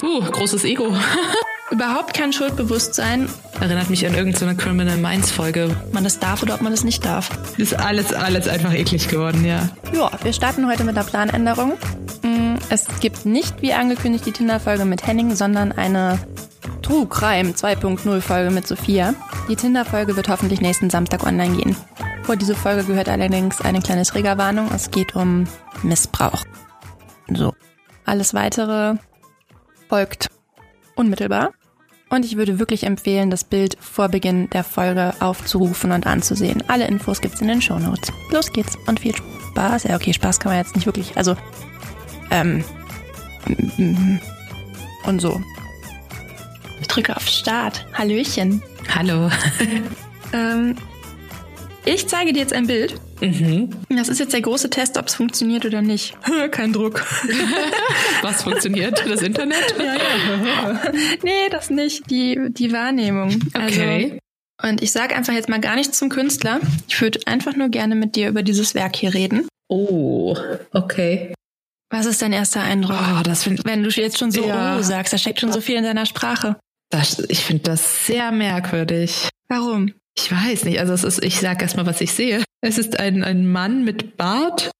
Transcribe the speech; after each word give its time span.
Uh, 0.00 0.20
großes 0.20 0.62
Ego. 0.64 0.94
Überhaupt 1.72 2.14
kein 2.14 2.32
Schuldbewusstsein. 2.32 3.28
Erinnert 3.60 3.90
mich 3.90 4.06
an 4.06 4.14
irgendeine 4.14 4.54
Criminal 4.54 4.96
Minds 4.96 5.32
Folge. 5.32 5.76
Man 5.90 6.04
das 6.04 6.20
darf 6.20 6.40
oder 6.42 6.54
ob 6.54 6.60
man 6.60 6.70
das 6.70 6.84
nicht 6.84 7.04
darf. 7.04 7.30
Ist 7.58 7.74
alles, 7.74 8.12
alles 8.12 8.46
einfach 8.46 8.72
eklig 8.72 9.08
geworden, 9.08 9.44
ja. 9.44 9.68
Ja, 9.92 10.10
wir 10.22 10.32
starten 10.32 10.68
heute 10.68 10.84
mit 10.84 10.96
der 10.96 11.02
Planänderung. 11.02 11.72
Mm, 12.22 12.54
es 12.70 12.86
gibt 13.00 13.26
nicht, 13.26 13.60
wie 13.60 13.72
angekündigt, 13.72 14.24
die 14.24 14.30
Tinder-Folge 14.30 14.84
mit 14.84 15.04
Henning, 15.04 15.34
sondern 15.34 15.72
eine 15.72 16.20
True 16.80 17.06
Crime 17.06 17.50
2.0 17.50 18.20
Folge 18.20 18.50
mit 18.52 18.68
Sophia. 18.68 19.14
Die 19.48 19.56
Tinder-Folge 19.56 20.14
wird 20.14 20.28
hoffentlich 20.28 20.60
nächsten 20.60 20.90
Samstag 20.90 21.26
online 21.26 21.56
gehen. 21.56 21.76
Vor 22.22 22.36
diese 22.36 22.54
Folge 22.54 22.84
gehört 22.84 23.08
allerdings 23.08 23.60
eine 23.60 23.80
kleine 23.80 24.04
Triggerwarnung. 24.04 24.70
Es 24.72 24.92
geht 24.92 25.16
um 25.16 25.48
Missbrauch. 25.82 26.44
So. 27.34 27.52
Alles 28.04 28.32
weitere 28.32 28.94
folgt 29.88 30.28
unmittelbar. 30.94 31.52
Und 32.10 32.24
ich 32.24 32.36
würde 32.36 32.58
wirklich 32.58 32.84
empfehlen, 32.84 33.30
das 33.30 33.44
Bild 33.44 33.76
vor 33.80 34.08
Beginn 34.08 34.48
der 34.50 34.64
Folge 34.64 35.12
aufzurufen 35.20 35.92
und 35.92 36.06
anzusehen. 36.06 36.64
Alle 36.68 36.86
Infos 36.86 37.20
gibt's 37.20 37.40
in 37.40 37.48
den 37.48 37.60
Shownotes. 37.60 38.12
Los 38.30 38.50
geht's 38.50 38.78
und 38.86 39.00
viel 39.00 39.14
Spaß. 39.14 39.84
Ja, 39.84 39.96
okay, 39.96 40.14
Spaß 40.14 40.40
kann 40.40 40.52
man 40.52 40.58
jetzt 40.58 40.74
nicht 40.74 40.86
wirklich. 40.86 41.16
Also, 41.16 41.36
ähm, 42.30 42.64
und 45.04 45.20
so. 45.20 45.40
Ich 46.80 46.88
drücke 46.88 47.14
auf 47.14 47.26
Start. 47.26 47.84
Hallöchen. 47.92 48.62
Hallo. 48.94 49.30
ähm, 50.32 50.76
ich 51.84 52.08
zeige 52.08 52.32
dir 52.32 52.40
jetzt 52.40 52.54
ein 52.54 52.66
Bild. 52.66 52.98
Mhm. 53.20 53.70
Das 53.88 54.08
ist 54.08 54.20
jetzt 54.20 54.32
der 54.32 54.42
große 54.42 54.70
Test, 54.70 54.96
ob 54.96 55.06
es 55.08 55.14
funktioniert 55.14 55.64
oder 55.64 55.82
nicht. 55.82 56.16
Kein 56.50 56.72
Druck. 56.72 57.04
Was 58.22 58.42
funktioniert? 58.42 59.02
Das 59.08 59.22
Internet? 59.22 59.74
Ja, 59.78 59.94
ja. 59.94 60.82
nee, 61.22 61.48
das 61.50 61.70
nicht. 61.70 62.10
Die, 62.10 62.38
die 62.50 62.72
Wahrnehmung. 62.72 63.40
Also, 63.54 63.80
okay. 63.80 64.18
und 64.62 64.82
ich 64.82 64.92
sage 64.92 65.16
einfach 65.16 65.32
jetzt 65.32 65.48
mal 65.48 65.60
gar 65.60 65.74
nichts 65.74 65.98
zum 65.98 66.08
Künstler. 66.08 66.60
Ich 66.88 67.00
würde 67.00 67.20
einfach 67.26 67.56
nur 67.56 67.68
gerne 67.68 67.94
mit 67.94 68.16
dir 68.16 68.28
über 68.28 68.42
dieses 68.42 68.74
Werk 68.74 68.96
hier 68.96 69.14
reden. 69.14 69.48
Oh, 69.68 70.36
okay. 70.72 71.34
Was 71.90 72.06
ist 72.06 72.22
dein 72.22 72.32
erster 72.32 72.62
Eindruck? 72.62 72.98
Oh, 73.00 73.22
das 73.22 73.44
find, 73.44 73.64
Wenn 73.64 73.82
du 73.82 73.88
jetzt 73.88 74.18
schon 74.18 74.30
so 74.30 74.46
ja. 74.46 74.78
oh 74.78 74.82
sagst, 74.82 75.12
da 75.12 75.18
steckt 75.18 75.40
schon 75.40 75.52
so 75.52 75.60
viel 75.60 75.76
in 75.76 75.84
deiner 75.84 76.06
Sprache. 76.06 76.56
Das, 76.90 77.18
ich 77.28 77.40
finde 77.40 77.64
das 77.64 78.06
sehr 78.06 78.30
merkwürdig. 78.30 79.28
Warum? 79.48 79.94
Ich 80.16 80.30
weiß 80.30 80.64
nicht. 80.64 80.80
Also 80.80 80.92
es 80.92 81.04
ist, 81.04 81.24
ich 81.24 81.38
sage 81.40 81.62
erstmal, 81.62 81.86
was 81.86 82.00
ich 82.00 82.12
sehe. 82.12 82.42
Es 82.60 82.78
ist 82.78 82.98
ein, 82.98 83.22
ein 83.22 83.46
Mann 83.46 83.84
mit 83.84 84.16
Bart 84.16 84.70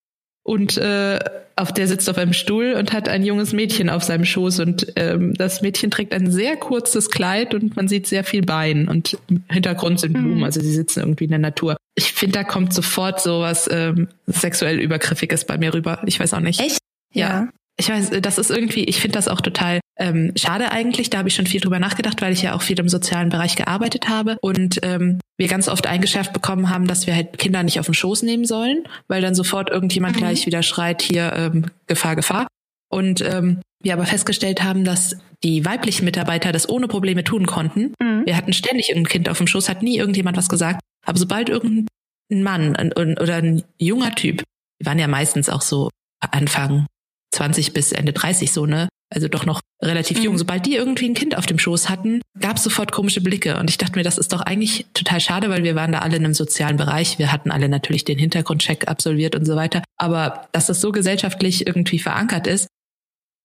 und 0.42 0.76
äh, 0.78 1.18
auf 1.56 1.72
der 1.72 1.88
sitzt 1.88 2.08
auf 2.08 2.18
einem 2.18 2.32
Stuhl 2.32 2.74
und 2.74 2.92
hat 2.92 3.08
ein 3.08 3.24
junges 3.24 3.52
Mädchen 3.52 3.90
auf 3.90 4.02
seinem 4.02 4.24
Schoß 4.24 4.60
und 4.60 4.92
ähm, 4.96 5.34
das 5.34 5.60
Mädchen 5.60 5.90
trägt 5.90 6.14
ein 6.14 6.30
sehr 6.30 6.56
kurzes 6.56 7.10
Kleid 7.10 7.54
und 7.54 7.76
man 7.76 7.88
sieht 7.88 8.06
sehr 8.06 8.24
viel 8.24 8.42
Bein 8.42 8.88
und 8.88 9.18
im 9.28 9.42
Hintergrund 9.50 10.00
sind 10.00 10.12
Blumen, 10.12 10.38
mhm. 10.38 10.44
also 10.44 10.60
sie 10.60 10.72
sitzen 10.72 11.00
irgendwie 11.00 11.24
in 11.24 11.30
der 11.30 11.40
Natur. 11.40 11.76
Ich 11.96 12.12
finde, 12.12 12.38
da 12.38 12.44
kommt 12.44 12.72
sofort 12.72 13.20
so 13.20 13.40
was 13.40 13.68
ähm, 13.70 14.08
sexuell 14.26 14.78
übergriffiges 14.78 15.44
bei 15.44 15.58
mir 15.58 15.74
rüber. 15.74 16.00
Ich 16.06 16.20
weiß 16.20 16.32
auch 16.34 16.40
nicht. 16.40 16.60
Echt? 16.60 16.78
Ja. 17.12 17.28
ja. 17.28 17.48
Ich 17.76 17.88
weiß, 17.88 18.10
das 18.22 18.38
ist 18.38 18.50
irgendwie, 18.50 18.84
ich 18.84 19.00
finde 19.00 19.16
das 19.18 19.28
auch 19.28 19.40
total 19.40 19.80
ähm, 19.98 20.32
schade 20.36 20.70
eigentlich. 20.70 21.10
Da 21.10 21.18
habe 21.18 21.28
ich 21.28 21.34
schon 21.34 21.46
viel 21.46 21.60
drüber 21.60 21.78
nachgedacht, 21.78 22.22
weil 22.22 22.32
ich 22.32 22.42
ja 22.42 22.54
auch 22.54 22.62
viel 22.62 22.78
im 22.78 22.88
sozialen 22.88 23.28
Bereich 23.28 23.56
gearbeitet 23.56 24.08
habe 24.08 24.38
und 24.40 24.78
ähm, 24.82 25.20
wir 25.36 25.48
ganz 25.48 25.68
oft 25.68 25.86
eingeschärft 25.86 26.32
bekommen 26.32 26.70
haben, 26.70 26.86
dass 26.86 27.06
wir 27.06 27.14
halt 27.14 27.38
Kinder 27.38 27.62
nicht 27.62 27.78
auf 27.80 27.86
den 27.86 27.94
Schoß 27.94 28.22
nehmen 28.22 28.44
sollen, 28.44 28.84
weil 29.06 29.22
dann 29.22 29.34
sofort 29.34 29.70
irgendjemand 29.70 30.16
mhm. 30.16 30.20
gleich 30.20 30.46
wieder 30.46 30.62
schreit, 30.62 31.02
hier 31.02 31.32
ähm, 31.34 31.66
Gefahr, 31.86 32.16
Gefahr. 32.16 32.46
Und 32.90 33.20
ähm, 33.20 33.60
wir 33.82 33.92
aber 33.92 34.06
festgestellt 34.06 34.62
haben, 34.62 34.84
dass 34.84 35.16
die 35.44 35.64
weiblichen 35.64 36.04
Mitarbeiter 36.04 36.52
das 36.52 36.68
ohne 36.68 36.88
Probleme 36.88 37.22
tun 37.22 37.46
konnten. 37.46 37.94
Mhm. 38.00 38.26
Wir 38.26 38.36
hatten 38.36 38.52
ständig 38.52 38.94
ein 38.94 39.06
Kind 39.06 39.28
auf 39.28 39.38
dem 39.38 39.46
Schoß, 39.46 39.68
hat 39.68 39.82
nie 39.82 39.98
irgendjemand 39.98 40.36
was 40.36 40.48
gesagt. 40.48 40.80
Aber 41.06 41.18
sobald 41.18 41.48
irgendein 41.48 41.86
Mann 42.30 42.76
oder 42.96 43.36
ein 43.36 43.62
junger 43.78 44.14
Typ, 44.14 44.42
die 44.80 44.86
waren 44.86 44.98
ja 44.98 45.06
meistens 45.06 45.48
auch 45.48 45.62
so 45.62 45.90
Anfang 46.20 46.86
20 47.34 47.72
bis 47.72 47.92
Ende 47.92 48.12
30 48.12 48.52
so, 48.52 48.66
ne? 48.66 48.88
Also 49.10 49.28
doch 49.28 49.46
noch 49.46 49.60
relativ 49.82 50.22
jung. 50.22 50.34
Mhm. 50.34 50.38
Sobald 50.38 50.66
die 50.66 50.74
irgendwie 50.74 51.08
ein 51.08 51.14
Kind 51.14 51.36
auf 51.36 51.46
dem 51.46 51.58
Schoß 51.58 51.88
hatten, 51.88 52.20
gab 52.38 52.56
es 52.56 52.64
sofort 52.64 52.92
komische 52.92 53.22
Blicke. 53.22 53.58
Und 53.58 53.70
ich 53.70 53.78
dachte 53.78 53.98
mir, 53.98 54.02
das 54.02 54.18
ist 54.18 54.32
doch 54.32 54.42
eigentlich 54.42 54.86
total 54.92 55.20
schade, 55.20 55.48
weil 55.48 55.64
wir 55.64 55.74
waren 55.74 55.92
da 55.92 56.00
alle 56.00 56.16
in 56.16 56.24
einem 56.24 56.34
sozialen 56.34 56.76
Bereich. 56.76 57.18
Wir 57.18 57.32
hatten 57.32 57.50
alle 57.50 57.68
natürlich 57.68 58.04
den 58.04 58.18
Hintergrundcheck 58.18 58.88
absolviert 58.88 59.34
und 59.34 59.46
so 59.46 59.56
weiter. 59.56 59.82
Aber 59.96 60.48
dass 60.52 60.66
das 60.66 60.80
so 60.80 60.92
gesellschaftlich 60.92 61.66
irgendwie 61.66 61.98
verankert 61.98 62.46
ist, 62.46 62.68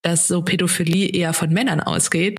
dass 0.01 0.27
so 0.27 0.41
Pädophilie 0.41 1.07
eher 1.07 1.33
von 1.33 1.49
Männern 1.49 1.79
ausgeht, 1.79 2.37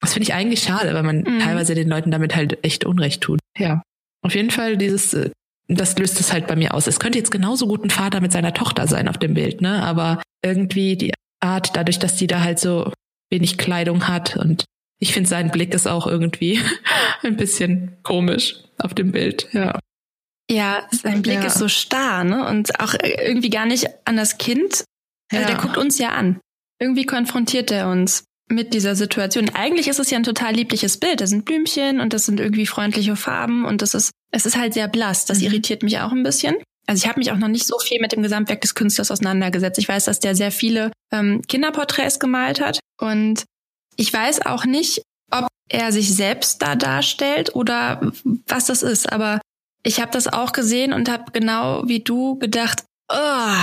das 0.00 0.14
finde 0.14 0.24
ich 0.24 0.34
eigentlich 0.34 0.62
schade, 0.62 0.92
weil 0.94 1.04
man 1.04 1.18
mhm. 1.18 1.38
teilweise 1.38 1.74
den 1.74 1.88
Leuten 1.88 2.10
damit 2.10 2.34
halt 2.34 2.62
echt 2.64 2.84
Unrecht 2.84 3.22
tut. 3.22 3.38
Ja. 3.56 3.82
Auf 4.22 4.34
jeden 4.34 4.50
Fall 4.50 4.76
dieses 4.76 5.14
äh, 5.14 5.30
das 5.68 5.96
löst 5.98 6.20
es 6.20 6.32
halt 6.32 6.46
bei 6.46 6.56
mir 6.56 6.74
aus. 6.74 6.86
Es 6.86 7.00
könnte 7.00 7.18
jetzt 7.18 7.30
genauso 7.30 7.66
gut 7.66 7.84
ein 7.84 7.90
Vater 7.90 8.20
mit 8.20 8.32
seiner 8.32 8.52
Tochter 8.52 8.86
sein 8.86 9.08
auf 9.08 9.18
dem 9.18 9.34
Bild, 9.34 9.60
ne? 9.60 9.82
Aber 9.82 10.22
irgendwie 10.42 10.96
die 10.96 11.12
Art, 11.44 11.76
dadurch, 11.76 11.98
dass 11.98 12.16
die 12.16 12.26
da 12.26 12.40
halt 12.40 12.58
so 12.58 12.92
wenig 13.30 13.58
Kleidung 13.58 14.08
hat 14.08 14.36
und 14.36 14.64
ich 15.00 15.12
finde, 15.12 15.28
sein 15.28 15.50
Blick 15.50 15.74
ist 15.74 15.86
auch 15.86 16.06
irgendwie 16.06 16.60
ein 17.22 17.36
bisschen 17.36 17.98
komisch 18.02 18.56
auf 18.78 18.94
dem 18.94 19.12
Bild, 19.12 19.48
ja. 19.52 19.78
Ja, 20.50 20.86
sein 20.90 21.22
Blick 21.22 21.36
ja. 21.36 21.46
ist 21.46 21.58
so 21.58 21.68
starr, 21.68 22.22
ne? 22.22 22.46
Und 22.46 22.78
auch 22.80 22.94
irgendwie 23.00 23.50
gar 23.50 23.64
nicht 23.66 23.86
an 24.04 24.16
das 24.16 24.36
Kind. 24.36 24.84
Also 25.32 25.42
ja. 25.42 25.46
Der 25.46 25.56
guckt 25.56 25.78
uns 25.78 25.98
ja 25.98 26.10
an. 26.10 26.38
Irgendwie 26.78 27.06
konfrontiert 27.06 27.70
er 27.70 27.88
uns 27.88 28.24
mit 28.50 28.74
dieser 28.74 28.94
Situation. 28.94 29.50
Eigentlich 29.54 29.88
ist 29.88 29.98
es 29.98 30.10
ja 30.10 30.18
ein 30.18 30.24
total 30.24 30.54
liebliches 30.54 30.98
Bild. 30.98 31.22
Da 31.22 31.26
sind 31.26 31.46
Blümchen 31.46 32.00
und 32.00 32.12
das 32.12 32.26
sind 32.26 32.40
irgendwie 32.40 32.66
freundliche 32.66 33.16
Farben 33.16 33.64
und 33.64 33.80
das 33.80 33.94
ist, 33.94 34.10
es 34.32 34.44
ist 34.44 34.56
halt 34.56 34.74
sehr 34.74 34.88
blass. 34.88 35.24
Das 35.24 35.38
mhm. 35.38 35.46
irritiert 35.46 35.82
mich 35.82 35.98
auch 36.00 36.12
ein 36.12 36.22
bisschen. 36.22 36.56
Also 36.86 37.02
ich 37.02 37.08
habe 37.08 37.18
mich 37.18 37.32
auch 37.32 37.38
noch 37.38 37.48
nicht 37.48 37.66
so 37.66 37.78
viel 37.78 38.00
mit 38.00 38.12
dem 38.12 38.22
Gesamtwerk 38.22 38.60
des 38.60 38.74
Künstlers 38.74 39.10
auseinandergesetzt. 39.10 39.78
Ich 39.78 39.88
weiß, 39.88 40.04
dass 40.04 40.20
der 40.20 40.34
sehr 40.34 40.50
viele 40.50 40.90
ähm, 41.12 41.42
Kinderporträts 41.42 42.18
gemalt 42.18 42.60
hat 42.60 42.80
und 43.00 43.44
ich 43.96 44.12
weiß 44.12 44.44
auch 44.46 44.64
nicht, 44.64 45.02
ob 45.30 45.48
er 45.68 45.92
sich 45.92 46.14
selbst 46.14 46.62
da 46.62 46.76
darstellt 46.76 47.54
oder 47.54 48.12
was 48.46 48.66
das 48.66 48.82
ist. 48.82 49.12
Aber 49.12 49.40
ich 49.82 50.00
habe 50.00 50.10
das 50.10 50.26
auch 50.26 50.52
gesehen 50.52 50.92
und 50.92 51.10
habe 51.10 51.32
genau 51.32 51.86
wie 51.86 52.00
du 52.00 52.38
gedacht, 52.38 52.84
oh. 53.10 53.56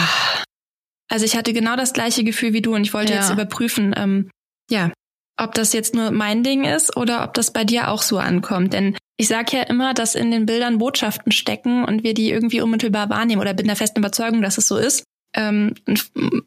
also 1.10 1.26
ich 1.26 1.36
hatte 1.36 1.54
genau 1.54 1.76
das 1.76 1.94
gleiche 1.94 2.24
Gefühl 2.24 2.54
wie 2.54 2.62
du 2.62 2.74
und 2.74 2.84
ich 2.84 2.94
wollte 2.94 3.14
ja. 3.14 3.20
jetzt 3.20 3.32
überprüfen, 3.32 3.94
ähm, 3.96 4.30
ja, 4.70 4.92
ob 5.38 5.54
das 5.56 5.74
jetzt 5.74 5.96
nur 5.96 6.12
mein 6.12 6.44
Ding 6.44 6.66
ist 6.66 6.96
oder 6.98 7.24
ob 7.24 7.34
das 7.34 7.52
bei 7.52 7.64
dir 7.64 7.90
auch 7.90 8.02
so 8.02 8.18
ankommt. 8.18 8.74
Denn 8.74 8.96
ich 9.18 9.28
sage 9.28 9.58
ja 9.58 9.64
immer, 9.64 9.94
dass 9.94 10.16
in 10.16 10.32
den 10.32 10.46
Bildern 10.46 10.78
Botschaften 10.78 11.32
stecken 11.32 11.86
und 11.86 12.04
wir 12.04 12.14
die 12.14 12.32
irgendwie 12.32 12.62
unmittelbar 12.62 13.10
wahrnehmen 13.10 13.42
oder 13.42 13.54
bin 13.54 13.68
der 13.68 13.76
festen 13.76 14.00
Überzeugung, 14.00 14.42
dass 14.42 14.58
es 14.58 14.68
so 14.68 14.78
ist. 14.78 15.04
Ähm, 15.34 15.76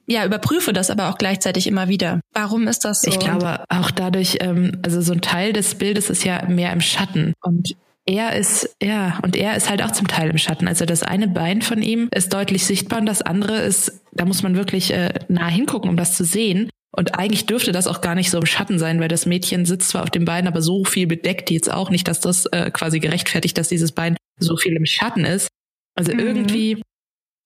ja, 0.06 0.27
überprüfe 0.27 0.73
das 0.73 0.91
aber 0.91 1.09
auch 1.09 1.17
gleichzeitig 1.17 1.67
immer 1.67 1.89
wieder. 1.89 2.21
Warum 2.33 2.69
ist 2.69 2.84
das 2.84 3.03
so? 3.03 3.11
Ich 3.11 3.19
glaube 3.19 3.65
auch 3.69 3.91
dadurch, 3.91 4.39
ähm, 4.41 4.73
also 4.84 5.00
so 5.00 5.12
ein 5.12 5.23
Teil 5.23 5.53
des 5.53 5.77
Bildes 5.77 6.11
ist 6.11 6.25
ja 6.25 6.44
mehr 6.47 6.73
im 6.73 6.81
Schatten 6.81 7.33
und 7.43 7.77
er 8.06 8.37
ist, 8.37 8.77
ja, 8.83 9.19
und 9.23 9.34
er 9.34 9.56
ist 9.56 9.71
halt 9.71 9.83
auch 9.83 9.93
zum 9.93 10.06
Teil 10.06 10.28
im 10.28 10.37
Schatten. 10.37 10.69
Also 10.69 10.84
das 10.84 11.03
eine 11.03 11.27
Bein 11.27 11.62
von 11.62 11.81
ihm 11.81 12.09
ist 12.15 12.34
deutlich 12.34 12.67
sichtbar 12.67 12.99
und 12.99 13.06
das 13.06 13.23
andere 13.23 13.56
ist, 13.56 14.03
da 14.12 14.27
muss 14.27 14.43
man 14.43 14.56
wirklich 14.56 14.93
äh, 14.93 15.15
nah 15.28 15.49
hingucken, 15.49 15.89
um 15.89 15.97
das 15.97 16.15
zu 16.15 16.25
sehen. 16.25 16.69
Und 16.97 17.19
eigentlich 17.19 17.47
dürfte 17.47 17.72
das 17.72 17.88
auch 17.88 18.00
gar 18.00 18.15
nicht 18.15 18.31
so 18.31 18.38
im 18.38 18.47
Schatten 18.47 18.78
sein, 18.78 19.00
weil 19.00 19.09
das 19.09 19.27
Mädchen 19.27 19.65
sitzt 19.65 19.88
zwar 19.88 20.05
auf 20.05 20.10
dem 20.10 20.25
Bein, 20.25 20.47
aber 20.47 20.62
so 20.62 20.84
viel 20.84 21.09
bedeckt 21.09 21.50
jetzt 21.50 21.72
auch 21.72 21.91
nicht, 21.91 22.06
dass 22.06 22.21
das 22.21 22.47
äh, 22.47 22.71
quasi 22.71 23.00
gerechtfertigt, 23.00 23.59
dass 23.59 23.69
dieses 23.69 23.91
Bein 23.91 24.16
so 24.38 24.56
viel 24.56 24.77
im 24.77 24.87
Schatten 24.87 25.25
ist. 25.25 25.49
Also 25.97 26.12
mhm. 26.12 26.21
irgendwie, 26.21 26.82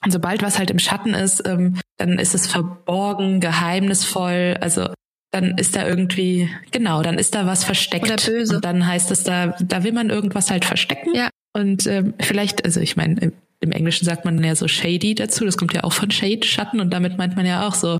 sobald 0.06 0.42
was 0.42 0.58
halt 0.58 0.70
im 0.70 0.78
Schatten 0.78 1.14
ist, 1.14 1.46
ähm, 1.46 1.80
dann 1.96 2.18
ist 2.18 2.34
es 2.34 2.46
verborgen, 2.46 3.40
geheimnisvoll. 3.40 4.58
Also 4.60 4.92
dann 5.30 5.56
ist 5.56 5.76
da 5.76 5.88
irgendwie, 5.88 6.50
genau, 6.70 7.02
dann 7.02 7.18
ist 7.18 7.34
da 7.34 7.46
was 7.46 7.64
versteckt. 7.64 8.04
Oder 8.04 8.16
böse. 8.16 8.56
Und 8.56 8.64
dann 8.66 8.86
heißt 8.86 9.10
es, 9.10 9.24
da, 9.24 9.56
da 9.60 9.82
will 9.82 9.92
man 9.92 10.10
irgendwas 10.10 10.50
halt 10.50 10.66
verstecken. 10.66 11.14
Ja. 11.14 11.30
Und 11.54 11.86
ähm, 11.86 12.12
vielleicht, 12.20 12.66
also 12.66 12.80
ich 12.80 12.96
meine, 12.96 13.18
im, 13.18 13.32
im 13.60 13.72
Englischen 13.72 14.04
sagt 14.04 14.26
man 14.26 14.44
ja 14.44 14.54
so 14.54 14.68
shady 14.68 15.14
dazu, 15.14 15.46
das 15.46 15.56
kommt 15.56 15.72
ja 15.72 15.84
auch 15.84 15.94
von 15.94 16.10
Shade, 16.10 16.46
Schatten, 16.46 16.80
und 16.80 16.90
damit 16.90 17.16
meint 17.16 17.34
man 17.34 17.46
ja 17.46 17.66
auch 17.66 17.74
so 17.74 17.98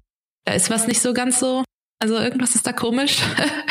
da 0.49 0.55
ist 0.55 0.71
was 0.71 0.87
nicht 0.87 1.03
so 1.03 1.13
ganz 1.13 1.39
so, 1.39 1.63
also 1.99 2.17
irgendwas 2.17 2.55
ist 2.55 2.67
da 2.67 2.73
komisch. 2.73 3.19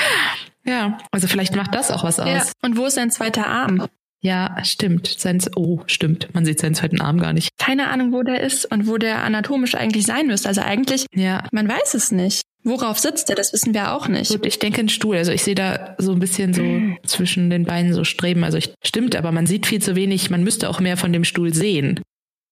ja, 0.63 0.99
also 1.11 1.27
vielleicht 1.27 1.55
macht 1.55 1.73
das 1.73 1.89
auch 1.89 2.03
was 2.03 2.19
aus. 2.19 2.29
Ja. 2.29 2.45
Und 2.61 2.77
wo 2.77 2.85
ist 2.85 2.93
sein 2.93 3.09
zweiter 3.09 3.47
Arm? 3.47 3.87
Ja, 4.21 4.63
stimmt. 4.63 5.07
Sein, 5.07 5.41
oh, 5.55 5.81
stimmt. 5.87 6.33
Man 6.33 6.45
sieht 6.45 6.59
seinen 6.59 6.75
zweiten 6.75 7.01
Arm 7.01 7.19
gar 7.19 7.33
nicht. 7.33 7.49
Keine 7.57 7.87
Ahnung, 7.89 8.13
wo 8.13 8.21
der 8.21 8.41
ist 8.41 8.71
und 8.71 8.87
wo 8.87 8.97
der 8.97 9.23
anatomisch 9.23 9.73
eigentlich 9.73 10.05
sein 10.05 10.27
müsste. 10.27 10.49
Also 10.49 10.61
eigentlich, 10.61 11.07
ja. 11.15 11.43
man 11.51 11.67
weiß 11.67 11.95
es 11.95 12.11
nicht. 12.11 12.43
Worauf 12.63 12.99
sitzt 12.99 13.29
er? 13.31 13.35
Das 13.35 13.53
wissen 13.53 13.73
wir 13.73 13.93
auch 13.93 14.07
nicht. 14.07 14.29
Gut, 14.29 14.45
ich 14.45 14.59
denke 14.59 14.81
ein 14.81 14.89
Stuhl. 14.89 15.17
Also 15.17 15.31
ich 15.31 15.43
sehe 15.43 15.55
da 15.55 15.95
so 15.97 16.11
ein 16.11 16.19
bisschen 16.19 16.53
so 16.53 16.61
mhm. 16.61 16.97
zwischen 17.05 17.49
den 17.49 17.65
Beinen 17.65 17.93
so 17.93 18.03
Streben. 18.03 18.43
Also 18.43 18.59
ich, 18.59 18.73
stimmt, 18.83 19.15
aber 19.15 19.31
man 19.31 19.47
sieht 19.47 19.65
viel 19.65 19.81
zu 19.81 19.95
wenig. 19.95 20.29
Man 20.29 20.43
müsste 20.43 20.69
auch 20.69 20.79
mehr 20.79 20.97
von 20.97 21.11
dem 21.13 21.23
Stuhl 21.23 21.53
sehen. 21.53 22.01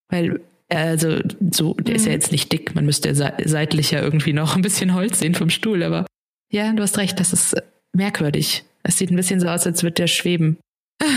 Weil 0.09 0.41
also 0.69 1.19
so, 1.51 1.73
der 1.75 1.93
mhm. 1.93 1.95
ist 1.95 2.05
ja 2.05 2.11
mhm. 2.11 2.15
jetzt 2.15 2.31
nicht 2.31 2.51
dick, 2.51 2.75
man 2.75 2.85
müsste 2.85 3.13
seitlich 3.13 3.91
ja 3.91 4.01
irgendwie 4.01 4.33
noch 4.33 4.55
ein 4.55 4.61
bisschen 4.61 4.93
Holz 4.93 5.19
sehen 5.19 5.35
vom 5.35 5.49
Stuhl, 5.49 5.83
aber 5.83 6.05
Ja, 6.51 6.71
du 6.73 6.81
hast 6.81 6.97
recht, 6.97 7.19
das 7.19 7.33
ist 7.33 7.55
merkwürdig. 7.93 8.63
Es 8.83 8.97
sieht 8.97 9.11
ein 9.11 9.15
bisschen 9.15 9.39
so 9.39 9.47
aus, 9.47 9.65
als 9.65 9.83
würde 9.83 9.95
der 9.95 10.07
schweben. 10.07 10.57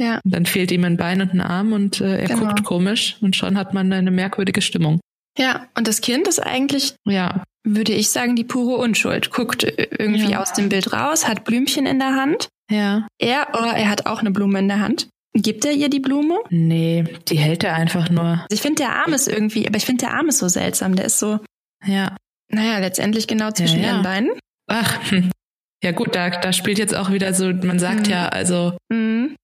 Ja. 0.00 0.20
Und 0.24 0.32
dann 0.32 0.46
fehlt 0.46 0.70
ihm 0.70 0.84
ein 0.84 0.96
Bein 0.96 1.20
und 1.20 1.34
ein 1.34 1.40
Arm 1.40 1.72
und 1.72 2.00
äh, 2.00 2.20
er 2.20 2.28
genau. 2.28 2.46
guckt 2.46 2.62
komisch 2.62 3.16
und 3.20 3.34
schon 3.34 3.58
hat 3.58 3.74
man 3.74 3.92
eine 3.92 4.12
merkwürdige 4.12 4.62
Stimmung. 4.62 5.00
Ja, 5.36 5.66
und 5.76 5.88
das 5.88 6.00
Kind 6.00 6.28
ist 6.28 6.38
eigentlich, 6.38 6.94
ja, 7.04 7.42
würde 7.64 7.92
ich 7.92 8.10
sagen, 8.10 8.36
die 8.36 8.44
pure 8.44 8.76
Unschuld. 8.76 9.30
Guckt 9.30 9.64
irgendwie 9.64 10.30
ja. 10.30 10.40
aus 10.40 10.52
dem 10.52 10.68
Bild 10.68 10.92
raus, 10.92 11.26
hat 11.26 11.44
Blümchen 11.44 11.86
in 11.86 11.98
der 11.98 12.14
Hand. 12.14 12.48
Ja. 12.70 13.08
Er, 13.18 13.48
oder 13.54 13.72
er 13.72 13.90
hat 13.90 14.06
auch 14.06 14.20
eine 14.20 14.30
Blume 14.30 14.60
in 14.60 14.68
der 14.68 14.80
Hand. 14.80 15.08
Gibt 15.34 15.64
er 15.64 15.72
ihr 15.72 15.88
die 15.88 16.00
Blume? 16.00 16.38
Nee, 16.50 17.04
die 17.28 17.38
hält 17.38 17.64
er 17.64 17.74
einfach 17.74 18.10
nur. 18.10 18.24
Also 18.24 18.46
ich 18.50 18.60
finde 18.60 18.82
der 18.82 18.96
Arm 18.96 19.12
ist 19.12 19.28
irgendwie, 19.28 19.66
aber 19.66 19.76
ich 19.76 19.84
finde 19.84 20.06
der 20.06 20.14
Arm 20.14 20.28
ist 20.28 20.38
so 20.38 20.48
seltsam. 20.48 20.96
Der 20.96 21.04
ist 21.04 21.18
so, 21.18 21.40
ja. 21.84 22.16
Naja, 22.50 22.78
letztendlich 22.78 23.26
genau 23.26 23.50
zwischen 23.50 23.80
ja, 23.80 23.86
ja. 23.86 23.92
ihren 23.92 24.02
Beinen. 24.02 24.30
Ach, 24.68 25.10
hm. 25.10 25.30
ja 25.82 25.92
gut, 25.92 26.14
da, 26.14 26.30
da 26.30 26.52
spielt 26.52 26.78
jetzt 26.78 26.94
auch 26.94 27.10
wieder 27.10 27.34
so, 27.34 27.52
man 27.52 27.78
sagt 27.78 28.06
mhm. 28.06 28.12
ja, 28.12 28.28
also 28.28 28.76
mhm. 28.90 29.36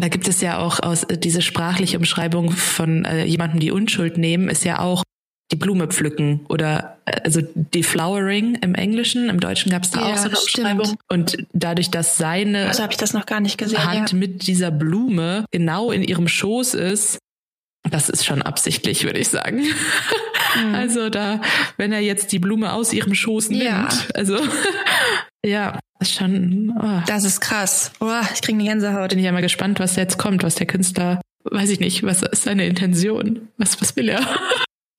Da 0.00 0.08
gibt 0.08 0.28
es 0.28 0.40
ja 0.40 0.58
auch 0.58 0.80
aus 0.80 1.04
äh, 1.04 1.18
diese 1.18 1.42
sprachliche 1.42 1.98
Umschreibung 1.98 2.52
von 2.52 3.04
äh, 3.04 3.24
jemandem 3.24 3.60
die 3.60 3.70
Unschuld 3.70 4.16
nehmen, 4.16 4.48
ist 4.48 4.64
ja 4.64 4.78
auch 4.78 5.02
die 5.50 5.56
Blume 5.56 5.88
pflücken 5.88 6.46
oder 6.48 6.98
äh, 7.06 7.20
also 7.24 7.40
deflowering 7.54 8.56
im 8.56 8.74
Englischen, 8.74 9.28
im 9.28 9.40
Deutschen 9.40 9.70
gab 9.70 9.82
es 9.82 9.90
da 9.90 10.06
ja, 10.08 10.14
auch 10.14 10.18
so 10.18 10.28
eine 10.28 10.38
Umschreibung. 10.38 10.86
Stimmt. 10.86 11.00
Und 11.08 11.46
dadurch, 11.52 11.90
dass 11.90 12.16
seine 12.16 12.68
also 12.68 12.86
gesehen, 13.56 13.84
Hand 13.84 14.12
ja. 14.12 14.18
mit 14.18 14.46
dieser 14.46 14.70
Blume 14.70 15.44
genau 15.50 15.90
in 15.90 16.02
ihrem 16.02 16.28
Schoß 16.28 16.74
ist, 16.74 17.18
das 17.88 18.08
ist 18.08 18.24
schon 18.24 18.42
absichtlich, 18.42 19.04
würde 19.04 19.18
ich 19.18 19.28
sagen. 19.28 19.62
Mhm. 19.62 19.74
Also 20.74 21.10
da, 21.10 21.40
wenn 21.76 21.92
er 21.92 22.00
jetzt 22.00 22.32
die 22.32 22.40
Blume 22.40 22.72
aus 22.72 22.92
ihrem 22.92 23.14
Schoß 23.14 23.50
nimmt, 23.50 23.62
ja. 23.62 23.88
also 24.14 24.36
ja, 25.46 25.78
ist 26.00 26.14
schon. 26.14 26.74
Oh. 26.76 27.02
Das 27.06 27.22
ist 27.22 27.40
krass. 27.40 27.92
Oh, 28.00 28.10
ich 28.34 28.42
kriege 28.42 28.58
eine 28.58 28.64
Gänsehaut. 28.64 29.10
Bin 29.10 29.20
ich 29.20 29.24
ja 29.24 29.30
mal 29.30 29.42
gespannt, 29.42 29.78
was 29.78 29.94
jetzt 29.94 30.18
kommt, 30.18 30.42
was 30.42 30.56
der 30.56 30.66
Künstler, 30.66 31.20
weiß 31.44 31.70
ich 31.70 31.78
nicht, 31.78 32.02
was 32.02 32.22
ist 32.22 32.42
seine 32.42 32.66
Intention? 32.66 33.48
Was, 33.58 33.80
was 33.80 33.94
will 33.94 34.08
er? 34.08 34.26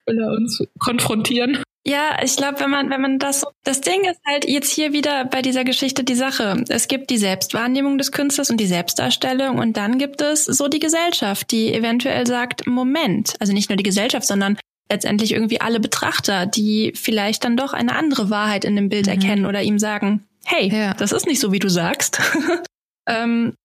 Will 0.05 0.19
er 0.19 0.31
uns 0.31 0.61
konfrontieren? 0.79 1.57
Ja, 1.83 2.19
ich 2.23 2.35
glaube, 2.35 2.59
wenn 2.59 2.69
man, 2.69 2.89
wenn 2.91 3.01
man 3.01 3.17
das, 3.17 3.43
das 3.63 3.81
Ding 3.81 4.01
ist 4.03 4.19
halt 4.27 4.47
jetzt 4.47 4.71
hier 4.71 4.93
wieder 4.93 5.25
bei 5.25 5.41
dieser 5.41 5.63
Geschichte 5.63 6.03
die 6.03 6.13
Sache. 6.13 6.63
Es 6.69 6.87
gibt 6.87 7.09
die 7.09 7.17
Selbstwahrnehmung 7.17 7.97
des 7.97 8.11
Künstlers 8.11 8.51
und 8.51 8.57
die 8.57 8.67
Selbstdarstellung 8.67 9.57
und 9.57 9.77
dann 9.77 9.97
gibt 9.97 10.21
es 10.21 10.45
so 10.45 10.67
die 10.67 10.79
Gesellschaft, 10.79 11.51
die 11.51 11.73
eventuell 11.73 12.27
sagt, 12.27 12.67
Moment, 12.67 13.33
also 13.39 13.51
nicht 13.51 13.69
nur 13.69 13.77
die 13.77 13.83
Gesellschaft, 13.83 14.27
sondern 14.27 14.57
letztendlich 14.91 15.33
irgendwie 15.33 15.59
alle 15.59 15.79
Betrachter, 15.79 16.45
die 16.45 16.91
vielleicht 16.95 17.45
dann 17.45 17.57
doch 17.57 17.73
eine 17.73 17.95
andere 17.95 18.29
Wahrheit 18.29 18.63
in 18.63 18.75
dem 18.75 18.89
Bild 18.89 19.07
mhm. 19.07 19.13
erkennen 19.13 19.45
oder 19.47 19.63
ihm 19.63 19.79
sagen, 19.79 20.27
hey, 20.45 20.69
ja. 20.71 20.93
das 20.93 21.11
ist 21.11 21.25
nicht 21.25 21.39
so, 21.39 21.51
wie 21.51 21.59
du 21.59 21.69
sagst. 21.69 22.21
ähm, 23.07 23.55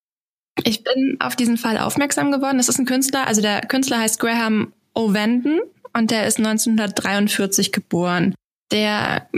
ich 0.64 0.84
bin 0.84 1.18
auf 1.20 1.36
diesen 1.36 1.58
Fall 1.58 1.76
aufmerksam 1.76 2.32
geworden. 2.32 2.56
Das 2.56 2.70
ist 2.70 2.78
ein 2.78 2.86
Künstler, 2.86 3.26
also 3.26 3.42
der 3.42 3.60
Künstler 3.60 3.98
heißt 3.98 4.20
Graham 4.20 4.72
O'Venden 4.94 5.58
und 5.96 6.10
der 6.10 6.26
ist 6.26 6.38
1943 6.38 7.72
geboren. 7.72 8.34
Der 8.72 9.28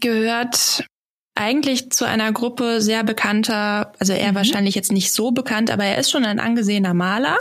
gehört 0.00 0.84
eigentlich 1.34 1.90
zu 1.90 2.06
einer 2.06 2.32
Gruppe 2.32 2.80
sehr 2.80 3.02
bekannter, 3.02 3.92
also 3.98 4.12
er 4.12 4.32
mhm. 4.32 4.36
wahrscheinlich 4.36 4.74
jetzt 4.74 4.92
nicht 4.92 5.12
so 5.12 5.32
bekannt, 5.32 5.70
aber 5.70 5.84
er 5.84 5.98
ist 5.98 6.10
schon 6.10 6.24
ein 6.24 6.38
angesehener 6.38 6.94
Maler, 6.94 7.38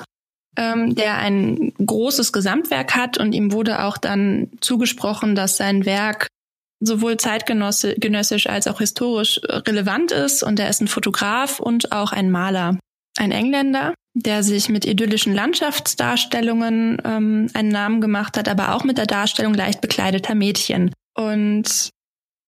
ähm, 0.58 0.96
der 0.96 1.18
ein 1.18 1.74
großes 1.86 2.34
Gesamtwerk 2.34 2.96
hat 2.96 3.18
und 3.18 3.34
ihm 3.34 3.52
wurde 3.52 3.84
auch 3.84 3.98
dann 3.98 4.50
zugesprochen, 4.62 5.36
dass 5.36 5.58
sein 5.58 5.86
Werk 5.86 6.28
sowohl 6.80 7.18
zeitgenössisch 7.18 8.48
als 8.48 8.68
auch 8.68 8.80
historisch 8.80 9.40
relevant 9.48 10.12
ist 10.12 10.44
und 10.44 10.60
er 10.60 10.70
ist 10.70 10.82
ein 10.82 10.88
Fotograf 10.88 11.60
und 11.60 11.92
auch 11.92 12.12
ein 12.12 12.32
Maler. 12.32 12.78
Ein 13.18 13.32
Engländer, 13.32 13.94
der 14.14 14.44
sich 14.44 14.70
mit 14.70 14.86
idyllischen 14.86 15.34
Landschaftsdarstellungen 15.34 17.02
ähm, 17.04 17.50
einen 17.54 17.70
Namen 17.70 18.02
gemacht 18.02 18.38
hat, 18.38 18.48
aber 18.48 18.76
auch 18.76 18.84
mit 18.84 18.98
der 18.98 19.08
Darstellung 19.08 19.54
leicht 19.54 19.82
bekleideter 19.82 20.36
Mädchen. 20.36 20.94
Und 21.16 21.90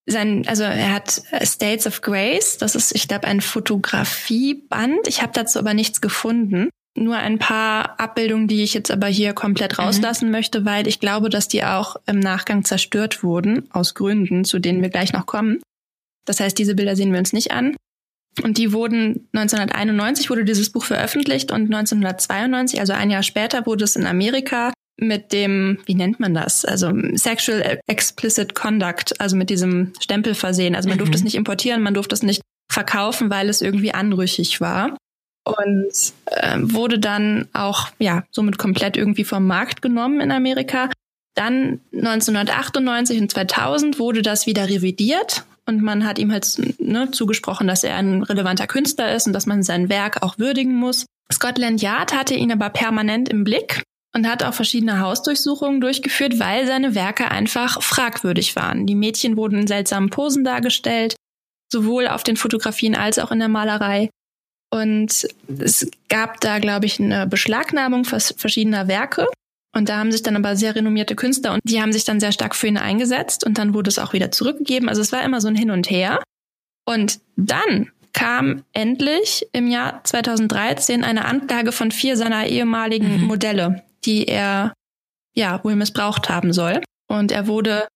sein, 0.07 0.47
also 0.47 0.63
er 0.63 0.93
hat 0.93 1.23
States 1.41 1.87
of 1.87 2.01
Grace, 2.01 2.57
das 2.57 2.75
ist, 2.75 2.93
ich 2.93 3.07
glaube, 3.07 3.27
ein 3.27 3.41
Fotografieband. 3.41 5.07
Ich 5.07 5.23
habe 5.23 5.31
dazu 5.33 5.57
aber 5.57 5.73
nichts 5.73 6.01
gefunden 6.01 6.69
nur 6.95 7.17
ein 7.17 7.39
paar 7.39 7.99
Abbildungen, 7.99 8.47
die 8.47 8.63
ich 8.63 8.73
jetzt 8.73 8.89
aber 8.89 9.07
hier 9.07 9.33
komplett 9.33 9.77
mhm. 9.77 9.83
rauslassen 9.83 10.25
mhm. 10.25 10.31
möchte, 10.31 10.65
weil 10.65 10.87
ich 10.87 10.99
glaube, 10.99 11.29
dass 11.29 11.47
die 11.47 11.63
auch 11.63 11.97
im 12.05 12.19
Nachgang 12.19 12.63
zerstört 12.63 13.23
wurden, 13.23 13.69
aus 13.71 13.93
Gründen, 13.93 14.45
zu 14.45 14.59
denen 14.59 14.81
wir 14.81 14.89
gleich 14.89 15.13
noch 15.13 15.25
kommen. 15.25 15.61
Das 16.25 16.39
heißt, 16.39 16.57
diese 16.57 16.75
Bilder 16.75 16.95
sehen 16.95 17.11
wir 17.11 17.19
uns 17.19 17.33
nicht 17.33 17.51
an. 17.51 17.75
Und 18.43 18.57
die 18.57 18.73
wurden 18.73 19.27
1991 19.33 20.29
wurde 20.29 20.43
dieses 20.43 20.69
Buch 20.69 20.83
veröffentlicht 20.83 21.51
und 21.51 21.73
1992, 21.73 22.79
also 22.79 22.93
ein 22.93 23.09
Jahr 23.09 23.23
später, 23.23 23.65
wurde 23.65 23.85
es 23.85 23.95
in 23.95 24.05
Amerika 24.05 24.73
mit 24.97 25.33
dem, 25.33 25.79
wie 25.85 25.95
nennt 25.95 26.19
man 26.19 26.33
das? 26.33 26.65
Also 26.65 26.91
Sexual 27.15 27.79
Explicit 27.87 28.55
Conduct, 28.55 29.19
also 29.19 29.35
mit 29.35 29.49
diesem 29.49 29.93
Stempel 29.99 30.35
versehen. 30.35 30.75
Also 30.75 30.89
man 30.89 30.97
mhm. 30.97 30.99
durfte 30.99 31.17
es 31.17 31.23
nicht 31.23 31.35
importieren, 31.35 31.81
man 31.81 31.93
durfte 31.93 32.15
es 32.15 32.23
nicht 32.23 32.41
verkaufen, 32.71 33.29
weil 33.29 33.49
es 33.49 33.61
irgendwie 33.61 33.93
anrüchig 33.93 34.59
war 34.61 34.97
und 35.45 36.13
äh, 36.25 36.57
wurde 36.59 36.99
dann 36.99 37.47
auch 37.53 37.89
ja 37.99 38.23
somit 38.31 38.57
komplett 38.57 38.97
irgendwie 38.97 39.23
vom 39.23 39.45
Markt 39.45 39.81
genommen 39.81 40.19
in 40.19 40.31
Amerika. 40.31 40.89
Dann 41.35 41.81
1998 41.93 43.21
und 43.21 43.31
2000 43.31 43.99
wurde 43.99 44.21
das 44.21 44.47
wieder 44.47 44.67
revidiert 44.67 45.45
und 45.67 45.81
man 45.81 46.05
hat 46.05 46.19
ihm 46.19 46.31
halt 46.31 46.47
ne, 46.79 47.11
zugesprochen, 47.11 47.67
dass 47.67 47.83
er 47.83 47.95
ein 47.95 48.23
relevanter 48.23 48.67
Künstler 48.67 49.15
ist 49.15 49.27
und 49.27 49.33
dass 49.33 49.45
man 49.45 49.63
sein 49.63 49.89
Werk 49.89 50.21
auch 50.21 50.37
würdigen 50.37 50.75
muss. 50.75 51.05
Scotland 51.31 51.81
Yard 51.81 52.13
hatte 52.13 52.35
ihn 52.35 52.51
aber 52.51 52.69
permanent 52.69 53.29
im 53.29 53.43
Blick 53.43 53.83
und 54.13 54.29
hat 54.29 54.43
auch 54.43 54.53
verschiedene 54.53 54.99
Hausdurchsuchungen 54.99 55.81
durchgeführt, 55.81 56.39
weil 56.39 56.67
seine 56.67 56.95
Werke 56.95 57.31
einfach 57.31 57.81
fragwürdig 57.81 58.55
waren. 58.55 58.85
Die 58.85 58.95
Mädchen 58.95 59.35
wurden 59.35 59.59
in 59.59 59.67
seltsamen 59.67 60.09
Posen 60.09 60.43
dargestellt, 60.43 61.15
sowohl 61.71 62.07
auf 62.07 62.23
den 62.23 62.37
Fotografien 62.37 62.95
als 62.95 63.19
auch 63.19 63.31
in 63.31 63.39
der 63.39 63.49
Malerei. 63.49 64.09
Und 64.71 65.27
es 65.57 65.89
gab 66.09 66.39
da, 66.41 66.59
glaube 66.59 66.85
ich, 66.85 66.99
eine 66.99 67.27
Beschlagnahmung 67.27 68.05
verschiedener 68.05 68.87
Werke. 68.87 69.27
Und 69.75 69.89
da 69.89 69.97
haben 69.97 70.11
sich 70.11 70.23
dann 70.23 70.37
aber 70.37 70.55
sehr 70.55 70.73
renommierte 70.73 71.15
Künstler 71.15 71.53
und 71.53 71.61
die 71.65 71.81
haben 71.81 71.91
sich 71.91 72.05
dann 72.05 72.21
sehr 72.21 72.31
stark 72.31 72.55
für 72.55 72.67
ihn 72.67 72.77
eingesetzt 72.77 73.45
und 73.45 73.57
dann 73.57 73.73
wurde 73.73 73.89
es 73.89 73.99
auch 73.99 74.13
wieder 74.13 74.31
zurückgegeben. 74.31 74.87
Also 74.87 75.01
es 75.01 75.11
war 75.11 75.23
immer 75.23 75.41
so 75.41 75.49
ein 75.49 75.55
Hin 75.55 75.69
und 75.69 75.89
Her. 75.89 76.23
Und 76.85 77.19
dann 77.35 77.91
kam 78.13 78.63
endlich 78.71 79.47
im 79.51 79.67
Jahr 79.67 80.01
2013 80.03 81.03
eine 81.03 81.25
Anklage 81.25 81.73
von 81.73 81.91
vier 81.91 82.15
seiner 82.15 82.47
ehemaligen 82.47 83.21
mhm. 83.21 83.27
Modelle, 83.27 83.83
die 84.05 84.27
er 84.27 84.73
ja 85.33 85.61
wohl 85.63 85.75
missbraucht 85.75 86.29
haben 86.29 86.53
soll. 86.53 86.81
Und 87.07 87.33
er 87.33 87.47
wurde 87.47 87.87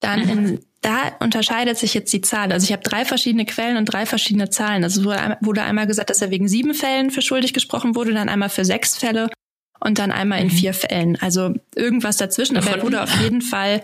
dann 0.00 0.24
mhm. 0.24 0.30
in 0.30 0.60
da 0.82 1.12
unterscheidet 1.20 1.76
sich 1.76 1.92
jetzt 1.92 2.10
die 2.12 2.22
Zahl. 2.22 2.52
Also 2.52 2.64
ich 2.64 2.72
habe 2.72 2.82
drei 2.82 3.04
verschiedene 3.04 3.44
Quellen 3.44 3.76
und 3.76 3.84
drei 3.84 4.06
verschiedene 4.06 4.48
Zahlen. 4.48 4.82
Also 4.82 5.04
wurde 5.04 5.62
einmal 5.62 5.86
gesagt, 5.86 6.08
dass 6.08 6.22
er 6.22 6.30
wegen 6.30 6.48
sieben 6.48 6.72
Fällen 6.72 7.10
für 7.10 7.20
schuldig 7.20 7.52
gesprochen 7.52 7.94
wurde, 7.94 8.14
dann 8.14 8.30
einmal 8.30 8.48
für 8.48 8.64
sechs 8.64 8.96
Fälle 8.96 9.28
und 9.80 9.98
dann 9.98 10.12
einmal 10.12 10.40
in 10.40 10.48
mhm. 10.48 10.52
vier 10.52 10.74
Fällen. 10.74 11.16
Also 11.20 11.54
irgendwas 11.74 12.16
dazwischen. 12.16 12.56
Aber 12.56 12.70
er 12.70 12.82
wurde 12.82 13.02
auf 13.02 13.14
jeden 13.20 13.42
Fall, 13.42 13.82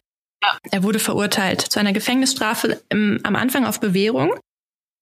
er 0.70 0.82
wurde 0.82 0.98
verurteilt 0.98 1.60
zu 1.60 1.80
einer 1.80 1.92
Gefängnisstrafe 1.92 2.80
im, 2.88 3.20
am 3.22 3.36
Anfang 3.36 3.64
auf 3.64 3.80
Bewährung. 3.80 4.32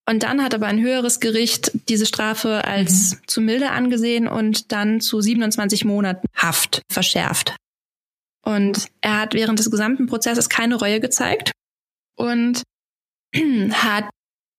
Und 0.07 0.23
dann 0.23 0.43
hat 0.43 0.55
aber 0.55 0.67
ein 0.67 0.81
höheres 0.81 1.19
Gericht 1.19 1.73
diese 1.89 2.07
Strafe 2.07 2.65
als 2.65 3.13
mhm. 3.13 3.19
zu 3.27 3.41
milde 3.41 3.71
angesehen 3.71 4.29
und 4.29 4.71
dann 4.73 5.01
zu 5.01 5.21
27 5.21 5.85
Monaten 5.85 6.27
Haft 6.35 6.83
verschärft. 6.93 7.57
Und 8.45 8.89
er 9.01 9.21
hat 9.21 9.35
während 9.35 9.59
des 9.59 9.71
gesamten 9.71 10.07
Prozesses 10.07 10.51
keine 10.51 10.75
Reue 10.75 11.01
gezeigt 11.01 11.53
und 12.17 12.63
hat 13.73 14.11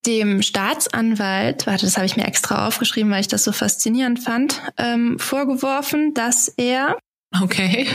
dem 0.05 0.41
Staatsanwalt, 0.41 1.67
warte, 1.67 1.85
das 1.85 1.97
habe 1.97 2.05
ich 2.05 2.15
mir 2.15 2.25
extra 2.25 2.67
aufgeschrieben, 2.67 3.12
weil 3.12 3.21
ich 3.21 3.27
das 3.27 3.43
so 3.43 3.51
faszinierend 3.51 4.19
fand, 4.19 4.62
ähm, 4.77 5.19
vorgeworfen, 5.19 6.13
dass 6.13 6.47
er 6.47 6.97
okay, 7.41 7.91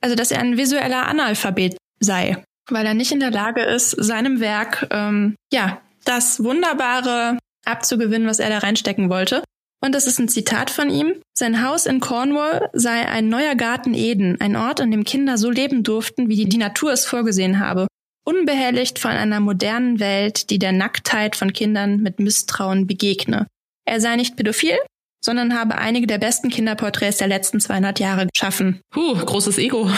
also 0.00 0.16
dass 0.16 0.30
er 0.30 0.40
ein 0.40 0.56
visueller 0.56 1.06
Analphabet 1.06 1.76
sei, 1.98 2.42
weil 2.68 2.86
er 2.86 2.94
nicht 2.94 3.12
in 3.12 3.20
der 3.20 3.30
Lage 3.30 3.62
ist, 3.62 3.90
seinem 3.90 4.40
Werk 4.40 4.88
ähm, 4.90 5.36
ja 5.52 5.80
das 6.04 6.42
Wunderbare 6.42 7.38
abzugewinnen, 7.64 8.28
was 8.28 8.38
er 8.38 8.48
da 8.48 8.58
reinstecken 8.58 9.10
wollte. 9.10 9.42
Und 9.82 9.94
das 9.94 10.06
ist 10.06 10.18
ein 10.18 10.28
Zitat 10.28 10.70
von 10.70 10.90
ihm. 10.90 11.14
Sein 11.34 11.66
Haus 11.66 11.86
in 11.86 12.00
Cornwall 12.00 12.68
sei 12.74 13.08
ein 13.08 13.30
neuer 13.30 13.54
Garten 13.54 13.94
Eden, 13.94 14.38
ein 14.40 14.56
Ort, 14.56 14.80
an 14.80 14.90
dem 14.90 15.04
Kinder 15.04 15.38
so 15.38 15.50
leben 15.50 15.82
durften, 15.82 16.28
wie 16.28 16.36
die, 16.36 16.48
die 16.48 16.58
Natur 16.58 16.92
es 16.92 17.06
vorgesehen 17.06 17.60
habe 17.60 17.86
unbehelligt 18.24 18.98
von 18.98 19.12
einer 19.12 19.40
modernen 19.40 20.00
Welt, 20.00 20.50
die 20.50 20.58
der 20.58 20.72
Nacktheit 20.72 21.36
von 21.36 21.52
Kindern 21.52 21.98
mit 21.98 22.18
Misstrauen 22.20 22.86
begegne. 22.86 23.46
Er 23.86 24.00
sei 24.00 24.16
nicht 24.16 24.36
pädophil, 24.36 24.78
sondern 25.24 25.58
habe 25.58 25.76
einige 25.76 26.06
der 26.06 26.18
besten 26.18 26.48
Kinderporträts 26.48 27.18
der 27.18 27.28
letzten 27.28 27.60
200 27.60 28.00
Jahre 28.00 28.26
geschaffen. 28.26 28.80
Puh, 28.90 29.14
großes 29.14 29.58
Ego. 29.58 29.90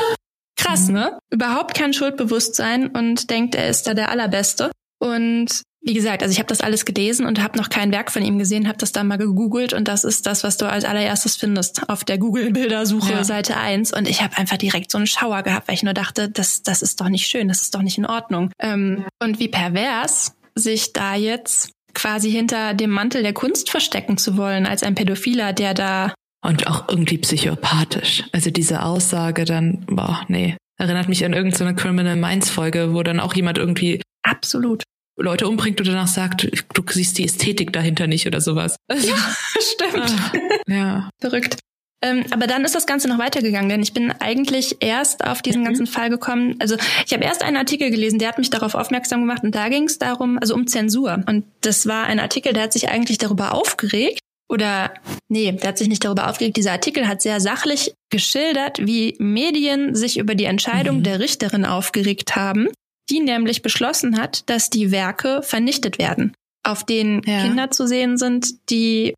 Krass, 0.56 0.88
ne? 0.88 1.18
Überhaupt 1.30 1.74
kein 1.74 1.92
Schuldbewusstsein 1.92 2.88
und 2.88 3.30
denkt, 3.30 3.54
er 3.54 3.68
ist 3.68 3.86
da 3.86 3.94
der 3.94 4.10
Allerbeste. 4.10 4.70
Und 4.98 5.62
wie 5.84 5.92
gesagt, 5.92 6.22
also 6.22 6.32
ich 6.32 6.38
habe 6.38 6.48
das 6.48 6.62
alles 6.62 6.86
gelesen 6.86 7.26
und 7.26 7.42
habe 7.42 7.58
noch 7.58 7.68
kein 7.68 7.92
Werk 7.92 8.10
von 8.10 8.24
ihm 8.24 8.38
gesehen, 8.38 8.68
habe 8.68 8.78
das 8.78 8.92
dann 8.92 9.06
mal 9.06 9.18
gegoogelt 9.18 9.74
und 9.74 9.86
das 9.86 10.02
ist 10.02 10.26
das, 10.26 10.42
was 10.42 10.56
du 10.56 10.66
als 10.66 10.84
allererstes 10.84 11.36
findest 11.36 11.88
auf 11.90 12.04
der 12.04 12.16
Google-Bildersuche 12.16 13.12
ja. 13.12 13.24
Seite 13.24 13.58
1. 13.58 13.92
Und 13.92 14.08
ich 14.08 14.22
habe 14.22 14.38
einfach 14.38 14.56
direkt 14.56 14.90
so 14.90 14.96
einen 14.96 15.06
Schauer 15.06 15.42
gehabt, 15.42 15.68
weil 15.68 15.74
ich 15.74 15.82
nur 15.82 15.92
dachte, 15.92 16.30
das, 16.30 16.62
das 16.62 16.80
ist 16.80 17.02
doch 17.02 17.10
nicht 17.10 17.26
schön, 17.26 17.48
das 17.48 17.60
ist 17.60 17.74
doch 17.74 17.82
nicht 17.82 17.98
in 17.98 18.06
Ordnung. 18.06 18.50
Ähm, 18.58 19.04
und 19.22 19.38
wie 19.38 19.48
pervers 19.48 20.32
sich 20.54 20.94
da 20.94 21.16
jetzt 21.16 21.70
quasi 21.92 22.30
hinter 22.30 22.72
dem 22.72 22.90
Mantel 22.90 23.22
der 23.22 23.34
Kunst 23.34 23.70
verstecken 23.70 24.16
zu 24.16 24.38
wollen, 24.38 24.64
als 24.66 24.82
ein 24.82 24.94
Pädophiler, 24.94 25.52
der 25.52 25.74
da. 25.74 26.14
Und 26.42 26.66
auch 26.66 26.88
irgendwie 26.88 27.18
psychopathisch. 27.18 28.24
Also 28.32 28.50
diese 28.50 28.82
Aussage 28.82 29.44
dann, 29.44 29.84
boah, 29.86 30.22
nee. 30.28 30.56
Erinnert 30.78 31.08
mich 31.08 31.24
an 31.24 31.34
irgendeine 31.34 31.74
Criminal 31.74 32.16
Minds 32.16 32.50
Folge, 32.50 32.94
wo 32.94 33.02
dann 33.02 33.20
auch 33.20 33.34
jemand 33.34 33.58
irgendwie 33.58 34.00
Absolut. 34.24 34.83
Leute 35.16 35.48
umbringt 35.48 35.80
und 35.80 35.86
danach 35.86 36.08
sagt, 36.08 36.48
du 36.74 36.82
siehst 36.90 37.18
die 37.18 37.24
Ästhetik 37.24 37.72
dahinter 37.72 38.06
nicht 38.06 38.26
oder 38.26 38.40
sowas. 38.40 38.76
Ja, 38.90 39.16
stimmt. 39.60 40.10
Ah, 40.10 40.32
ja. 40.66 41.10
Verrückt. 41.20 41.58
Ähm, 42.02 42.24
aber 42.30 42.46
dann 42.46 42.64
ist 42.66 42.74
das 42.74 42.86
Ganze 42.86 43.08
noch 43.08 43.18
weitergegangen, 43.18 43.70
denn 43.70 43.82
ich 43.82 43.94
bin 43.94 44.12
eigentlich 44.12 44.76
erst 44.80 45.24
auf 45.24 45.40
diesen 45.40 45.62
mhm. 45.62 45.66
ganzen 45.66 45.86
Fall 45.86 46.10
gekommen. 46.10 46.56
Also 46.58 46.76
ich 47.06 47.14
habe 47.14 47.24
erst 47.24 47.42
einen 47.42 47.56
Artikel 47.56 47.90
gelesen, 47.90 48.18
der 48.18 48.28
hat 48.28 48.36
mich 48.36 48.50
darauf 48.50 48.74
aufmerksam 48.74 49.20
gemacht 49.20 49.42
und 49.42 49.54
da 49.54 49.68
ging 49.70 49.84
es 49.84 49.98
darum, 49.98 50.38
also 50.38 50.54
um 50.54 50.66
Zensur. 50.66 51.22
Und 51.26 51.44
das 51.62 51.86
war 51.86 52.04
ein 52.04 52.20
Artikel, 52.20 52.52
der 52.52 52.64
hat 52.64 52.74
sich 52.74 52.90
eigentlich 52.90 53.16
darüber 53.16 53.54
aufgeregt. 53.54 54.20
Oder 54.50 54.92
nee, 55.28 55.50
der 55.50 55.68
hat 55.68 55.78
sich 55.78 55.88
nicht 55.88 56.04
darüber 56.04 56.28
aufgeregt. 56.28 56.58
Dieser 56.58 56.72
Artikel 56.72 57.08
hat 57.08 57.22
sehr 57.22 57.40
sachlich 57.40 57.94
geschildert, 58.10 58.78
wie 58.86 59.16
Medien 59.18 59.94
sich 59.94 60.18
über 60.18 60.34
die 60.34 60.44
Entscheidung 60.44 60.98
mhm. 60.98 61.02
der 61.04 61.20
Richterin 61.20 61.64
aufgeregt 61.64 62.36
haben 62.36 62.68
die 63.10 63.20
nämlich 63.20 63.62
beschlossen 63.62 64.18
hat, 64.18 64.48
dass 64.48 64.70
die 64.70 64.90
Werke 64.90 65.42
vernichtet 65.42 65.98
werden, 65.98 66.34
auf 66.62 66.84
denen 66.84 67.22
ja. 67.24 67.42
Kinder 67.42 67.70
zu 67.70 67.86
sehen 67.86 68.16
sind, 68.16 68.70
die, 68.70 69.14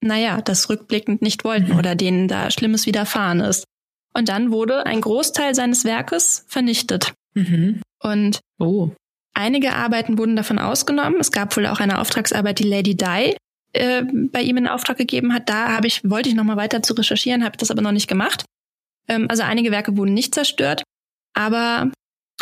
naja, 0.00 0.40
das 0.40 0.70
rückblickend 0.70 1.22
nicht 1.22 1.44
wollten 1.44 1.72
mhm. 1.72 1.78
oder 1.78 1.94
denen 1.94 2.28
da 2.28 2.50
Schlimmes 2.50 2.86
widerfahren 2.86 3.40
ist. 3.40 3.64
Und 4.14 4.28
dann 4.30 4.50
wurde 4.50 4.86
ein 4.86 5.02
Großteil 5.02 5.54
seines 5.54 5.84
Werkes 5.84 6.46
vernichtet. 6.48 7.12
Mhm. 7.34 7.82
Und 8.02 8.40
oh. 8.58 8.90
einige 9.34 9.74
Arbeiten 9.74 10.16
wurden 10.16 10.36
davon 10.36 10.58
ausgenommen. 10.58 11.20
Es 11.20 11.32
gab 11.32 11.54
wohl 11.56 11.66
auch 11.66 11.80
eine 11.80 12.00
Auftragsarbeit, 12.00 12.58
die 12.58 12.68
Lady 12.68 12.96
Di 12.96 13.36
äh, 13.74 14.02
bei 14.04 14.40
ihm 14.40 14.56
in 14.56 14.68
Auftrag 14.68 14.96
gegeben 14.96 15.34
hat. 15.34 15.50
Da 15.50 15.76
habe 15.76 15.86
ich, 15.86 16.08
wollte 16.08 16.30
ich 16.30 16.34
noch 16.34 16.44
mal 16.44 16.56
weiter 16.56 16.82
zu 16.82 16.94
recherchieren, 16.94 17.44
habe 17.44 17.58
das 17.58 17.70
aber 17.70 17.82
noch 17.82 17.92
nicht 17.92 18.08
gemacht. 18.08 18.46
Ähm, 19.06 19.26
also 19.28 19.42
einige 19.42 19.70
Werke 19.70 19.96
wurden 19.98 20.14
nicht 20.14 20.34
zerstört, 20.34 20.82
aber 21.34 21.90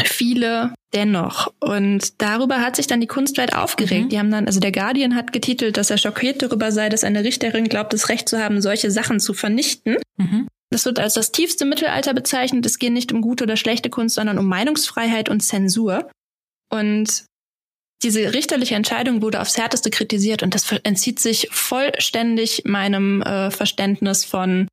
viele 0.09 0.75
dennoch. 0.95 1.53
Und 1.61 2.21
darüber 2.23 2.61
hat 2.61 2.77
sich 2.77 2.87
dann 2.87 3.01
die 3.01 3.07
Kunstwelt 3.07 3.55
aufgeregt. 3.55 4.07
Mhm. 4.07 4.09
Die 4.11 4.19
haben 4.19 4.31
dann, 4.31 4.47
also 4.47 4.61
der 4.61 4.73
Guardian 4.73 5.17
hat 5.17 5.33
getitelt, 5.33 5.77
dass 5.77 5.91
er 5.91 5.99
schockiert 5.99 6.43
darüber 6.43 6.73
sei, 6.73 6.89
dass 6.89 7.05
eine 7.05 7.25
Richterin 7.25 7.69
glaubt, 7.69 7.93
das 7.93 8.09
Recht 8.09 8.29
zu 8.29 8.39
haben, 8.39 8.63
solche 8.63 8.91
Sachen 8.91 9.21
zu 9.21 9.35
vernichten. 9.35 9.97
Mhm. 10.17 10.49
Das 10.71 10.85
wird 10.85 10.99
als 10.99 11.15
das 11.15 11.33
tiefste 11.33 11.65
Mittelalter 11.65 12.15
bezeichnet. 12.15 12.67
Es 12.67 12.79
geht 12.79 12.93
nicht 12.93 13.13
um 13.13 13.21
gute 13.21 13.45
oder 13.45 13.57
schlechte 13.57 13.91
Kunst, 13.91 14.17
sondern 14.17 14.39
um 14.39 14.47
Meinungsfreiheit 14.47 15.29
und 15.29 15.41
Zensur. 15.41 16.11
Und 16.71 17.25
diese 18.03 18.35
richterliche 18.35 18.75
Entscheidung 18.75 19.23
wurde 19.23 19.41
aufs 19.41 19.57
härteste 19.57 19.91
kritisiert 19.91 20.43
und 20.43 20.55
das 20.55 20.71
entzieht 20.83 21.21
sich 21.21 21.49
vollständig 21.51 22.63
meinem 22.67 23.23
äh, 23.23 23.51
Verständnis 23.51 24.25
von 24.25 24.69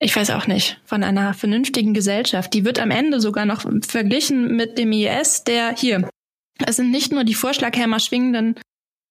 ich 0.00 0.14
weiß 0.14 0.30
auch 0.30 0.46
nicht, 0.46 0.80
von 0.84 1.02
einer 1.02 1.34
vernünftigen 1.34 1.92
Gesellschaft. 1.92 2.54
Die 2.54 2.64
wird 2.64 2.78
am 2.78 2.90
Ende 2.90 3.20
sogar 3.20 3.46
noch 3.46 3.64
verglichen 3.86 4.54
mit 4.56 4.78
dem 4.78 4.92
IS, 4.92 5.44
der 5.44 5.74
hier. 5.74 6.08
Es 6.64 6.76
sind 6.76 6.90
nicht 6.90 7.12
nur 7.12 7.24
die 7.24 7.34
Vorschlaghämmer 7.34 7.98
schwingenden, 7.98 8.54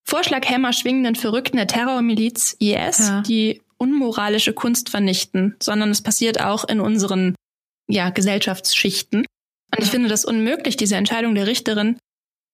Vorschlaghämmer 0.06 0.72
schwingenden 0.72 1.16
Verrückten 1.16 1.58
der 1.58 1.68
Terrormiliz 1.68 2.56
IS, 2.60 3.00
ja. 3.00 3.22
die 3.22 3.62
unmoralische 3.78 4.54
Kunst 4.54 4.90
vernichten, 4.90 5.56
sondern 5.62 5.90
es 5.90 6.02
passiert 6.02 6.42
auch 6.42 6.64
in 6.64 6.80
unseren 6.80 7.36
ja, 7.90 8.10
Gesellschaftsschichten. 8.10 9.20
Und 9.76 9.84
ich 9.84 9.90
finde 9.90 10.08
das 10.08 10.24
unmöglich, 10.24 10.78
diese 10.78 10.96
Entscheidung 10.96 11.36
der 11.36 11.48
Richterin, 11.48 11.98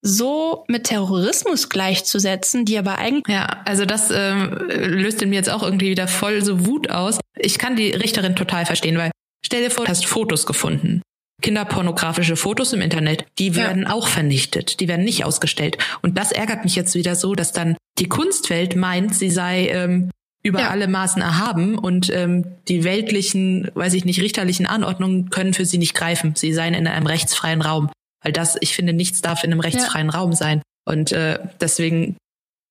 so 0.06 0.66
mit 0.68 0.84
Terrorismus 0.84 1.70
gleichzusetzen, 1.70 2.66
die 2.66 2.78
aber 2.78 3.00
eigentlich. 3.00 3.34
Ja, 3.34 3.62
also 3.66 3.86
das 3.86 4.12
äh, 4.12 4.34
löst 4.34 5.22
in 5.22 5.30
mir 5.30 5.36
jetzt 5.36 5.50
auch 5.50 5.64
irgendwie 5.64 5.90
wieder 5.90 6.10
voll 6.10 6.44
so 6.44 6.66
Wut 6.66 6.92
aus. 6.92 7.20
Ich 7.38 7.58
kann 7.58 7.78
die 7.78 7.92
Richterin 7.92 8.36
total 8.36 8.66
verstehen, 8.66 8.98
weil 8.98 9.12
stell 9.44 9.64
dir 9.64 9.72
vor, 9.72 9.86
du 9.86 9.90
hast 9.90 10.06
Fotos 10.06 10.46
gefunden. 10.46 11.02
Kinderpornografische 11.42 12.36
Fotos 12.36 12.74
im 12.74 12.82
Internet, 12.82 13.26
die 13.40 13.56
werden 13.56 13.84
ja. 13.84 13.92
auch 13.92 14.08
vernichtet, 14.08 14.80
die 14.80 14.88
werden 14.88 15.04
nicht 15.04 15.26
ausgestellt. 15.26 15.78
Und 16.02 16.18
das 16.18 16.32
ärgert 16.32 16.64
mich 16.64 16.76
jetzt 16.76 16.96
wieder 16.96 17.16
so, 17.16 17.34
dass 17.34 17.52
dann 17.52 17.76
die 17.98 18.08
Kunstwelt 18.08 18.76
meint, 18.76 19.16
sie 19.16 19.30
sei 19.30 19.68
ähm, 19.68 20.10
über 20.44 20.62
ja. 20.62 20.70
alle 20.70 20.88
Maßen 20.88 21.22
erhaben 21.22 21.78
und 21.78 22.10
ähm, 22.14 22.46
die 22.68 22.84
weltlichen, 22.84 23.72
weiß 23.74 23.94
ich 23.94 24.06
nicht, 24.06 24.22
richterlichen 24.22 24.66
Anordnungen 24.66 25.30
können 25.30 25.54
für 25.54 25.66
sie 25.66 25.78
nicht 25.78 25.94
greifen. 25.94 26.34
Sie 26.36 26.54
seien 26.54 26.74
in 26.74 26.88
einem 26.88 27.08
rechtsfreien 27.08 27.62
Raum. 27.62 27.90
Weil 28.24 28.32
das, 28.32 28.58
ich 28.62 28.75
finde, 28.75 28.94
nichts 28.94 29.22
darf 29.22 29.44
in 29.44 29.51
einem 29.51 29.60
rechtsfreien 29.60 30.10
ja. 30.10 30.18
Raum 30.18 30.34
sein. 30.34 30.62
Und 30.86 31.12
äh, 31.12 31.39
deswegen, 31.62 32.18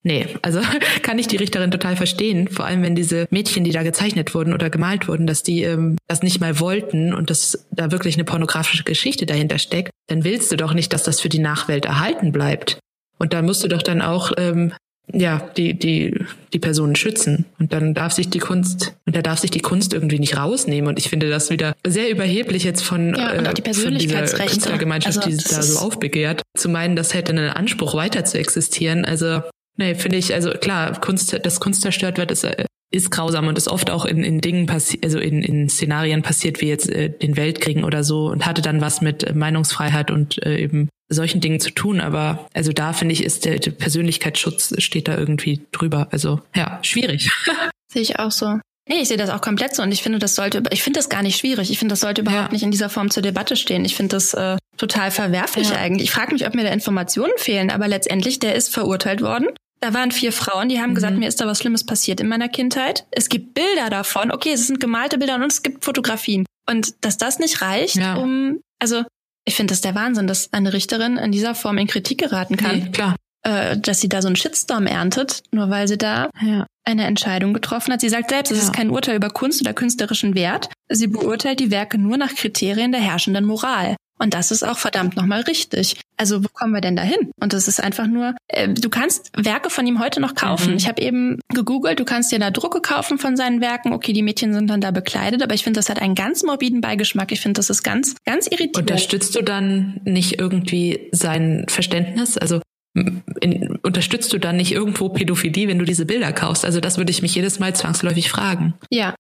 nee, 0.03 0.27
also 0.43 0.61
kann 1.03 1.19
ich 1.19 1.29
die 1.29 1.37
Richterin 1.37 1.71
total 1.71 1.97
verstehen. 1.97 2.49
Vor 2.49 2.65
allem, 2.65 2.83
wenn 2.83 2.95
diese 2.95 3.27
Mädchen, 3.31 3.65
die 3.65 3.71
da 3.71 3.83
gezeichnet 3.83 4.35
wurden 4.35 4.53
oder 4.53 4.71
gemalt 4.71 5.09
wurden, 5.09 5.27
dass 5.27 5.43
die 5.43 5.63
ähm, 5.63 5.97
das 6.09 6.23
nicht 6.23 6.41
mal 6.41 6.59
wollten 6.61 7.15
und 7.15 7.31
dass 7.31 7.67
da 7.71 7.91
wirklich 7.91 8.17
eine 8.17 8.25
pornografische 8.25 8.85
Geschichte 8.85 9.27
dahinter 9.27 9.59
steckt, 9.59 9.91
dann 10.09 10.25
willst 10.25 10.51
du 10.53 10.57
doch 10.57 10.75
nicht, 10.75 10.93
dass 10.93 11.05
das 11.05 11.21
für 11.21 11.29
die 11.29 11.39
Nachwelt 11.39 11.85
erhalten 11.85 12.33
bleibt. 12.33 12.79
Und 13.19 13.33
da 13.33 13.43
musst 13.43 13.63
du 13.63 13.69
doch 13.69 13.83
dann 13.83 14.03
auch 14.03 14.33
ähm, 14.37 14.73
ja, 15.13 15.51
die, 15.57 15.75
die, 15.79 16.25
die 16.53 16.59
Personen 16.59 16.97
schützen. 16.97 17.45
Und 17.59 17.73
dann 17.73 17.95
darf 17.95 18.13
sich 18.13 18.31
die 18.31 18.39
Kunst, 18.39 18.95
und 19.07 19.17
da 19.17 19.23
darf 19.23 19.39
sich 19.39 19.51
die 19.51 19.61
Kunst 19.61 19.93
irgendwie 19.93 20.19
nicht 20.19 20.37
rausnehmen. 20.37 20.89
Und 20.89 20.99
ich 20.99 21.09
finde 21.09 21.29
das 21.29 21.51
wieder 21.51 21.75
sehr 21.87 22.11
überheblich 22.11 22.65
jetzt 22.65 22.83
von, 22.83 23.15
ja, 23.15 23.33
und 23.33 23.49
auch 23.49 23.53
die 23.53 23.63
Persönlichkeitsrechte. 23.63 24.37
Von 24.37 24.39
dieser 24.39 24.53
Künstlergemeinschaft, 24.53 25.19
also, 25.19 25.29
die 25.29 25.35
sich 25.37 25.49
da 25.49 25.63
so 25.63 25.79
aufbegehrt, 25.81 26.43
zu 26.57 26.69
meinen, 26.69 26.97
das 26.97 27.15
hätte 27.15 27.33
einen 27.33 27.51
Anspruch 27.51 27.95
weiter 27.95 28.25
zu 28.25 28.39
existieren. 28.39 29.05
Also, 29.05 29.43
nee, 29.77 29.95
finde 29.95 30.19
ich, 30.19 30.33
also 30.35 30.51
klar, 30.53 30.99
Kunst, 31.01 31.39
dass 31.45 31.61
Kunst 31.61 31.83
zerstört 31.83 32.19
wird, 32.19 32.31
ist, 32.31 32.45
äh, 32.45 32.65
ist 32.93 33.11
grausam 33.11 33.49
und 33.49 33.59
ist 33.59 33.69
oft 33.69 33.91
auch 33.91 34.05
in, 34.05 34.23
in 34.23 34.41
Dingen 34.41 34.67
passiert, 34.67 35.05
also 35.05 35.19
in, 35.19 35.43
in 35.43 35.69
Szenarien 35.69 36.23
passiert, 36.23 36.61
wie 36.61 36.69
jetzt 36.69 36.89
äh, 36.91 37.11
den 37.11 37.37
Weltkriegen 37.37 37.85
oder 37.85 38.05
so 38.05 38.27
und 38.27 38.47
hatte 38.47 38.63
dann 38.63 38.81
was 38.81 39.01
mit 39.01 39.35
Meinungsfreiheit 39.35 40.11
und 40.11 40.45
äh, 40.45 40.59
eben 40.59 40.89
solchen 41.09 41.41
Dingen 41.41 41.61
zu 41.61 41.71
tun. 41.71 42.01
Aber 42.01 42.47
also 42.55 42.73
da 42.73 42.93
finde 42.93 43.15
ich, 43.15 43.25
ist 43.25 43.45
der, 43.45 43.59
der 43.59 43.73
Persönlichkeitsschutz 43.73 44.75
steht 44.83 45.09
da 45.09 45.17
irgendwie 45.17 45.63
drüber. 45.73 46.09
Also 46.11 46.41
ja, 46.55 46.79
schwierig. 46.83 47.31
Sehe 47.93 48.03
ich 48.03 48.19
auch 48.19 48.31
so. 48.31 48.59
Nee, 48.89 49.01
ich 49.03 49.09
sehe 49.09 49.17
das 49.17 49.31
auch 49.31 49.41
komplett 49.41 49.77
so 49.77 49.83
und 49.83 49.93
ich 49.93 50.03
finde, 50.03 50.19
das 50.19 50.35
sollte, 50.35 50.63
ich 50.71 50.83
finde 50.83 50.99
das 50.99 51.09
gar 51.09 51.23
nicht 51.23 51.39
schwierig. 51.39 51.71
Ich 51.71 51.79
finde, 51.79 51.93
das 51.93 52.01
sollte 52.01 52.23
überhaupt 52.23 52.49
ja. 52.49 52.53
nicht 52.53 52.65
in 52.65 52.73
dieser 52.73 52.89
Form 52.89 53.11
zur 53.11 53.23
Debatte 53.23 53.55
stehen. 53.55 53.85
Ich 53.85 53.95
finde 53.95 54.17
das 54.17 54.35
äh, 54.35 54.57
total 54.77 55.13
verwerflich 55.13 55.71
ja. 55.71 55.77
eigentlich. 55.77 56.09
Ich 56.09 56.11
frage 56.11 56.33
mich, 56.33 56.47
ob 56.47 56.55
mir 56.55 56.65
da 56.65 56.71
Informationen 56.71 57.33
fehlen, 57.37 57.71
aber 57.71 57.87
letztendlich, 57.87 58.41
der 58.41 58.57
ist 58.57 58.75
verurteilt 58.75 59.23
worden. 59.23 59.47
Da 59.83 59.93
waren 59.93 60.13
vier 60.13 60.33
Frauen, 60.33 60.69
die 60.69 60.81
haben 60.81 60.91
mhm. 60.91 60.95
gesagt, 60.95 61.19
mir 61.19 61.29
ist 61.29 61.41
da 61.41 61.47
was 61.47 61.59
Schlimmes 61.59 61.85
passiert 61.85 62.21
in 62.21 62.29
meiner 62.29 62.49
Kindheit. 62.49 63.05
Es 63.11 63.29
gibt 63.29 63.53
Bilder 63.53 63.91
davon. 63.91 64.31
Okay, 64.31 64.53
es 64.53 64.69
sind 64.69 64.79
gemalte 64.79 65.19
Bilder 65.19 65.35
und 65.35 65.43
es 65.43 65.63
gibt 65.63 65.85
Fotografien. 65.85 66.47
Und 66.71 66.95
dass 67.05 67.19
das 67.19 67.41
nicht 67.41 67.63
reicht, 67.63 67.97
ja. 67.97 68.15
um, 68.15 68.61
also 68.79 69.03
ich 69.45 69.57
finde 69.57 69.73
das 69.73 69.81
der 69.81 69.97
Wahnsinn, 69.97 70.29
dass 70.29 70.53
eine 70.53 70.73
Richterin 70.73 71.17
in 71.17 71.33
dieser 71.33 71.57
Form 71.57 71.79
in 71.79 71.89
Kritik 71.89 72.19
geraten 72.19 72.57
kann. 72.57 72.79
Nee, 72.79 72.91
klar. 72.93 73.17
Äh, 73.45 73.77
dass 73.77 74.01
sie 74.01 74.09
da 74.09 74.23
so 74.23 74.29
einen 74.29 74.37
Shitstorm 74.37 74.87
erntet, 74.87 75.43
nur 75.51 75.69
weil 75.69 75.89
sie 75.89 75.99
da 75.99 76.31
ja. 76.41 76.65
eine 76.85 77.05
Entscheidung 77.05 77.53
getroffen 77.53 77.93
hat. 77.93 78.01
Sie 78.01 78.09
sagt 78.09 78.31
selbst, 78.31 78.51
ja. 78.51 78.57
es 78.57 78.63
ist 78.63 78.73
kein 78.73 78.89
Urteil 78.89 79.17
über 79.17 79.31
Kunst 79.31 79.61
oder 79.63 79.75
künstlerischen 79.75 80.37
Wert. 80.37 80.69
Sie 80.89 81.09
beurteilt 81.09 81.59
die 81.59 81.73
Werke 81.73 81.99
nur 81.99 82.19
nach 82.19 82.37
Kriterien 82.37 82.93
der 82.93 83.01
herrschenden 83.01 83.45
Moral. 83.45 83.97
Und 84.23 84.35
das 84.35 84.53
ist 84.53 84.63
auch 84.63 84.79
verdammt 84.79 85.17
nochmal 85.17 85.41
richtig. 85.41 85.97
Also 86.17 86.45
wo 86.45 86.49
kommen 86.53 86.73
wir 86.73 86.81
denn 86.81 86.95
da 86.95 87.03
hin? 87.03 87.33
Und 87.41 87.53
das 87.53 87.67
ist 87.67 87.83
einfach 87.83 88.07
nur, 88.07 88.37
äh, 88.47 88.69
du 88.69 88.89
kannst 88.89 89.33
Werke 89.37 89.69
von 89.69 89.85
ihm 89.85 89.99
heute 89.99 90.21
noch 90.21 90.37
kaufen. 90.37 90.71
Mhm. 90.71 90.77
Ich 90.77 90.87
habe 90.87 91.03
eben 91.03 91.41
gegoogelt, 91.49 91.99
du 91.99 92.05
kannst 92.05 92.31
dir 92.31 92.39
da 92.39 92.53
Drucke 92.53 92.81
kaufen 92.81 93.19
von 93.19 93.37
seinen 93.37 93.61
Werken. 93.61 93.93
Okay, 93.93 94.13
die 94.13 94.23
Mädchen 94.23 94.55
sind 94.55 94.71
dann 94.71 94.81
da 94.81 94.93
bekleidet, 94.93 95.43
aber 95.43 95.55
ich 95.55 95.65
finde, 95.65 95.79
das 95.79 95.91
hat 95.91 96.01
einen 96.01 96.15
ganz 96.15 96.45
morbiden 96.45 96.81
Beigeschmack. 96.81 97.33
Ich 97.33 97.41
finde, 97.41 97.59
das 97.59 97.69
ist 97.69 97.83
ganz, 97.83 98.15
ganz 98.25 98.47
irritierend. 98.47 98.79
Unterstützt 98.79 99.35
du 99.35 99.43
dann 99.43 100.01
nicht 100.05 100.39
irgendwie 100.39 101.09
sein 101.11 101.67
Verständnis? 101.69 102.39
Also 102.39 102.61
in, 102.95 103.77
unterstützt 103.83 104.33
du 104.33 104.39
dann 104.39 104.57
nicht 104.57 104.71
irgendwo 104.71 105.09
Pädophilie, 105.09 105.67
wenn 105.67 105.81
du 105.81 105.85
diese 105.85 106.07
Bilder 106.07 106.33
kaufst? 106.33 106.65
Also 106.65 106.79
das 106.79 106.97
würde 106.97 107.11
ich 107.11 107.23
mich 107.23 107.35
jedes 107.35 107.59
Mal 107.59 107.75
zwangsläufig 107.75 108.31
fragen. 108.31 108.75
Ja. 108.89 109.17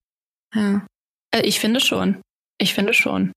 ja. 0.54 0.87
Äh, 1.35 1.42
ich 1.42 1.59
finde 1.59 1.80
schon. 1.80 2.21
Ich 2.59 2.73
finde 2.73 2.94
schon. 2.94 3.32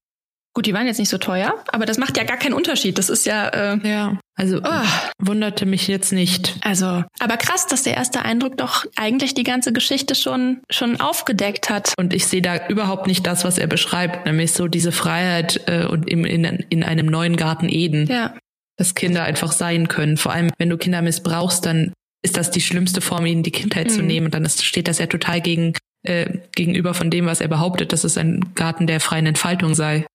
Gut, 0.55 0.67
die 0.67 0.73
waren 0.73 0.87
jetzt 0.87 0.99
nicht 0.99 1.09
so 1.09 1.17
teuer, 1.17 1.53
aber 1.67 1.85
das 1.85 1.97
macht 1.97 2.15
ja 2.15 2.23
gar 2.23 2.37
keinen 2.37 2.53
Unterschied. 2.53 2.97
Das 2.97 3.09
ist 3.09 3.25
ja. 3.25 3.49
Äh, 3.49 3.77
ja, 3.85 4.17
also 4.35 4.61
oh. 4.63 4.85
wunderte 5.19 5.65
mich 5.65 5.89
jetzt 5.89 6.13
nicht. 6.13 6.55
Also, 6.61 7.03
aber 7.19 7.35
krass, 7.35 7.67
dass 7.67 7.83
der 7.83 7.95
erste 7.95 8.21
Eindruck 8.21 8.57
doch 8.57 8.85
eigentlich 8.95 9.33
die 9.33 9.43
ganze 9.43 9.73
Geschichte 9.73 10.15
schon 10.15 10.61
schon 10.71 11.01
aufgedeckt 11.01 11.69
hat. 11.69 11.93
Und 11.97 12.13
ich 12.13 12.27
sehe 12.27 12.41
da 12.41 12.67
überhaupt 12.69 13.05
nicht 13.05 13.27
das, 13.27 13.43
was 13.43 13.57
er 13.57 13.67
beschreibt, 13.67 14.25
nämlich 14.25 14.53
so 14.53 14.69
diese 14.69 14.93
Freiheit 14.93 15.61
äh, 15.67 15.85
und 15.87 16.09
im, 16.09 16.23
in, 16.23 16.45
in 16.45 16.83
einem 16.83 17.07
neuen 17.07 17.35
Garten 17.35 17.67
Eden. 17.67 18.07
Ja. 18.07 18.33
dass 18.77 18.95
Kinder 18.95 19.23
einfach 19.23 19.51
sein 19.51 19.89
können. 19.89 20.15
Vor 20.15 20.31
allem, 20.31 20.51
wenn 20.57 20.69
du 20.69 20.77
Kinder 20.77 21.01
missbrauchst, 21.01 21.65
dann 21.65 21.91
ist 22.23 22.37
das 22.37 22.49
die 22.49 22.61
schlimmste 22.61 23.01
Form, 23.01 23.25
ihnen 23.25 23.43
die 23.43 23.51
Kindheit 23.51 23.87
mhm. 23.87 23.91
zu 23.91 24.01
nehmen. 24.03 24.27
Und 24.27 24.33
dann 24.33 24.45
ist, 24.45 24.63
steht 24.63 24.87
das 24.87 24.99
ja 24.99 25.07
total 25.07 25.41
gegen, 25.41 25.73
äh, 26.03 26.39
gegenüber 26.55 26.93
von 26.93 27.09
dem, 27.09 27.25
was 27.25 27.41
er 27.41 27.49
behauptet, 27.49 27.91
dass 27.91 28.05
es 28.05 28.17
ein 28.17 28.53
Garten 28.55 28.87
der 28.87 29.01
freien 29.01 29.25
Entfaltung 29.25 29.75
sei. 29.75 30.05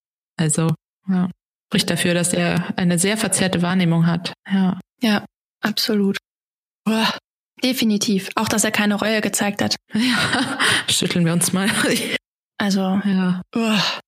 Also, 0.41 0.75
ja. 1.09 1.31
Spricht 1.69 1.91
dafür, 1.91 2.15
dass 2.15 2.33
er 2.33 2.77
eine 2.77 2.99
sehr 2.99 3.17
verzerrte 3.17 3.63
Wahrnehmung 3.63 4.07
hat. 4.07 4.33
Ja. 4.51 4.81
Ja, 5.03 5.25
absolut. 5.61 6.17
Uah. 6.89 7.15
Definitiv. 7.63 8.31
Auch, 8.37 8.49
dass 8.49 8.65
er 8.65 8.71
keine 8.71 8.95
Reue 8.95 9.21
gezeigt 9.21 9.63
hat. 9.63 9.77
Ja, 9.95 10.59
schütteln 10.89 11.27
wir 11.27 11.33
uns 11.33 11.53
mal. 11.53 11.69
Also, 12.59 12.81
ja. 12.81 13.43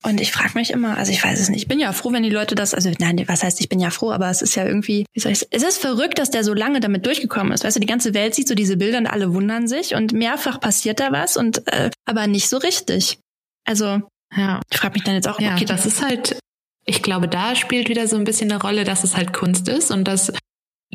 Und 0.05 0.21
ich 0.21 0.33
frage 0.33 0.53
mich 0.55 0.71
immer, 0.73 0.97
also 0.99 1.11
ich 1.11 1.23
weiß 1.23 1.41
es 1.41 1.49
nicht, 1.49 1.62
ich 1.62 1.69
bin 1.69 1.81
ja 1.81 1.93
froh, 1.93 2.12
wenn 2.12 2.23
die 2.23 2.31
Leute 2.31 2.55
das, 2.55 2.75
also 2.75 2.91
nein, 2.99 3.23
was 3.27 3.43
heißt, 3.43 3.61
ich 3.61 3.69
bin 3.69 3.81
ja 3.81 3.91
froh, 3.91 4.11
aber 4.11 4.29
es 4.29 4.43
ist 4.43 4.55
ja 4.55 4.67
irgendwie, 4.67 5.07
wie 5.12 5.21
soll 5.21 5.33
ich 5.33 5.47
es 5.51 5.62
ist 5.62 5.79
verrückt, 5.79 6.19
dass 6.19 6.31
der 6.31 6.45
so 6.45 6.53
lange 6.53 6.81
damit 6.81 7.07
durchgekommen 7.07 7.53
ist. 7.53 7.65
Weißt 7.65 7.77
du, 7.77 7.81
die 7.81 7.87
ganze 7.87 8.15
Welt 8.15 8.35
sieht 8.35 8.49
so 8.49 8.55
diese 8.55 8.77
Bilder 8.77 8.99
und 8.99 9.07
alle 9.07 9.33
wundern 9.33 9.69
sich 9.69 9.95
und 9.95 10.12
mehrfach 10.12 10.61
passiert 10.61 11.01
da 11.01 11.12
was 11.12 11.37
und 11.37 11.67
äh, 11.69 11.91
aber 12.05 12.27
nicht 12.27 12.49
so 12.49 12.59
richtig. 12.59 13.19
Also, 13.65 14.03
ja. 14.37 14.61
ich 14.71 14.79
frage 14.79 14.95
mich 14.95 15.05
dann 15.05 15.15
jetzt 15.15 15.29
auch, 15.29 15.41
ja, 15.41 15.55
okay, 15.55 15.65
das 15.65 15.87
ist 15.87 16.03
halt, 16.03 16.39
ich 16.85 17.03
glaube, 17.03 17.29
da 17.29 17.55
spielt 17.55 17.89
wieder 17.89 18.07
so 18.09 18.17
ein 18.17 18.25
bisschen 18.25 18.51
eine 18.51 18.61
Rolle, 18.61 18.85
dass 18.85 19.05
es 19.05 19.17
halt 19.17 19.33
Kunst 19.33 19.69
ist 19.69 19.91
und 19.91 20.05
dass 20.05 20.33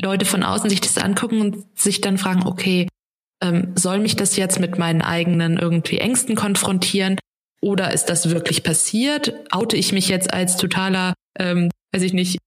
Leute 0.00 0.24
von 0.24 0.42
außen 0.42 0.70
sich 0.70 0.80
das 0.80 0.98
angucken 0.98 1.40
und 1.40 1.78
sich 1.78 2.00
dann 2.00 2.18
fragen, 2.18 2.46
okay, 2.46 2.88
ähm, 3.42 3.72
soll 3.74 3.98
mich 3.98 4.16
das 4.16 4.36
jetzt 4.36 4.60
mit 4.60 4.78
meinen 4.78 5.02
eigenen 5.02 5.58
irgendwie 5.58 5.98
Ängsten 5.98 6.34
konfrontieren? 6.34 7.18
Oder 7.60 7.92
ist 7.92 8.06
das 8.06 8.30
wirklich 8.30 8.62
passiert? 8.62 9.34
Oute 9.50 9.76
ich 9.76 9.92
mich 9.92 10.08
jetzt 10.08 10.32
als 10.32 10.56
totaler, 10.56 11.14
ähm, 11.38 11.70
weiß 11.92 12.02
ich 12.02 12.12
nicht, 12.12 12.38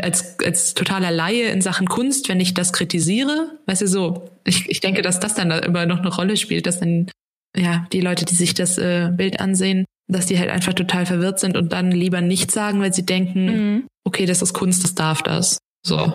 als, 0.00 0.38
als 0.40 0.74
totaler 0.74 1.10
Laie 1.10 1.48
in 1.48 1.60
Sachen 1.60 1.88
Kunst, 1.88 2.28
wenn 2.28 2.40
ich 2.40 2.54
das 2.54 2.72
kritisiere? 2.72 3.58
Weißt 3.66 3.82
du 3.82 3.88
so, 3.88 4.30
ich, 4.44 4.68
ich 4.68 4.80
denke, 4.80 5.02
dass 5.02 5.20
das 5.20 5.34
dann 5.34 5.50
da 5.50 5.58
immer 5.58 5.86
noch 5.86 5.98
eine 5.98 6.14
Rolle 6.14 6.36
spielt, 6.36 6.66
dass 6.66 6.80
dann 6.80 7.10
ja 7.56 7.86
die 7.92 8.00
Leute, 8.00 8.24
die 8.24 8.34
sich 8.34 8.54
das 8.54 8.78
äh, 8.78 9.10
Bild 9.12 9.40
ansehen, 9.40 9.84
dass 10.06 10.26
die 10.26 10.38
halt 10.38 10.50
einfach 10.50 10.74
total 10.74 11.06
verwirrt 11.06 11.40
sind 11.40 11.56
und 11.56 11.72
dann 11.72 11.90
lieber 11.90 12.20
nichts 12.20 12.54
sagen, 12.54 12.80
weil 12.80 12.92
sie 12.92 13.06
denken, 13.06 13.46
mhm. 13.46 13.86
okay, 14.04 14.26
das 14.26 14.42
ist 14.42 14.52
Kunst, 14.52 14.84
das 14.84 14.94
darf 14.94 15.22
das. 15.22 15.58
So. 15.84 16.12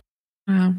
Ja. 0.47 0.75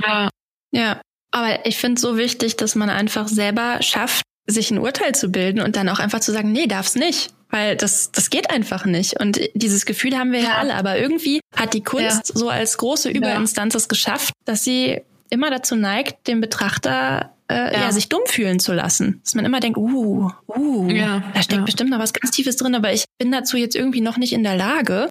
Ja. 0.00 0.28
ja. 0.72 1.00
Aber 1.30 1.66
ich 1.66 1.76
finde 1.76 1.96
es 1.96 2.02
so 2.02 2.16
wichtig, 2.16 2.56
dass 2.56 2.74
man 2.74 2.90
einfach 2.90 3.28
selber 3.28 3.82
schafft, 3.82 4.22
sich 4.46 4.70
ein 4.70 4.78
Urteil 4.78 5.14
zu 5.14 5.30
bilden 5.30 5.60
und 5.60 5.76
dann 5.76 5.88
auch 5.88 5.98
einfach 5.98 6.20
zu 6.20 6.32
sagen, 6.32 6.52
nee, 6.52 6.66
darf's 6.66 6.94
nicht. 6.94 7.34
Weil 7.50 7.76
das, 7.76 8.10
das 8.12 8.30
geht 8.30 8.50
einfach 8.50 8.84
nicht. 8.84 9.20
Und 9.20 9.40
dieses 9.54 9.86
Gefühl 9.86 10.18
haben 10.18 10.32
wir 10.32 10.40
ja, 10.40 10.48
ja 10.48 10.56
alle. 10.58 10.74
Aber 10.74 10.98
irgendwie 10.98 11.40
hat 11.54 11.74
die 11.74 11.82
Kunst 11.82 12.28
ja. 12.28 12.34
so 12.34 12.48
als 12.48 12.78
große 12.78 13.10
Überinstanz 13.10 13.74
es 13.74 13.88
geschafft, 13.88 14.32
dass 14.44 14.64
sie 14.64 15.02
immer 15.30 15.50
dazu 15.50 15.76
neigt, 15.76 16.26
den 16.26 16.40
Betrachter 16.40 17.33
äh, 17.48 17.74
ja. 17.74 17.80
ja. 17.82 17.92
sich 17.92 18.08
dumm 18.08 18.22
fühlen 18.26 18.58
zu 18.58 18.72
lassen. 18.72 19.20
Dass 19.22 19.34
man 19.34 19.44
immer 19.44 19.60
denkt, 19.60 19.78
uh, 19.78 20.30
uh, 20.48 20.88
ja, 20.88 21.22
da 21.34 21.42
steckt 21.42 21.60
ja. 21.60 21.64
bestimmt 21.64 21.90
noch 21.90 21.98
was 21.98 22.12
ganz 22.12 22.30
Tiefes 22.30 22.56
drin, 22.56 22.74
aber 22.74 22.92
ich 22.92 23.04
bin 23.18 23.32
dazu 23.32 23.56
jetzt 23.56 23.76
irgendwie 23.76 24.00
noch 24.00 24.16
nicht 24.16 24.32
in 24.32 24.42
der 24.42 24.56
Lage. 24.56 25.08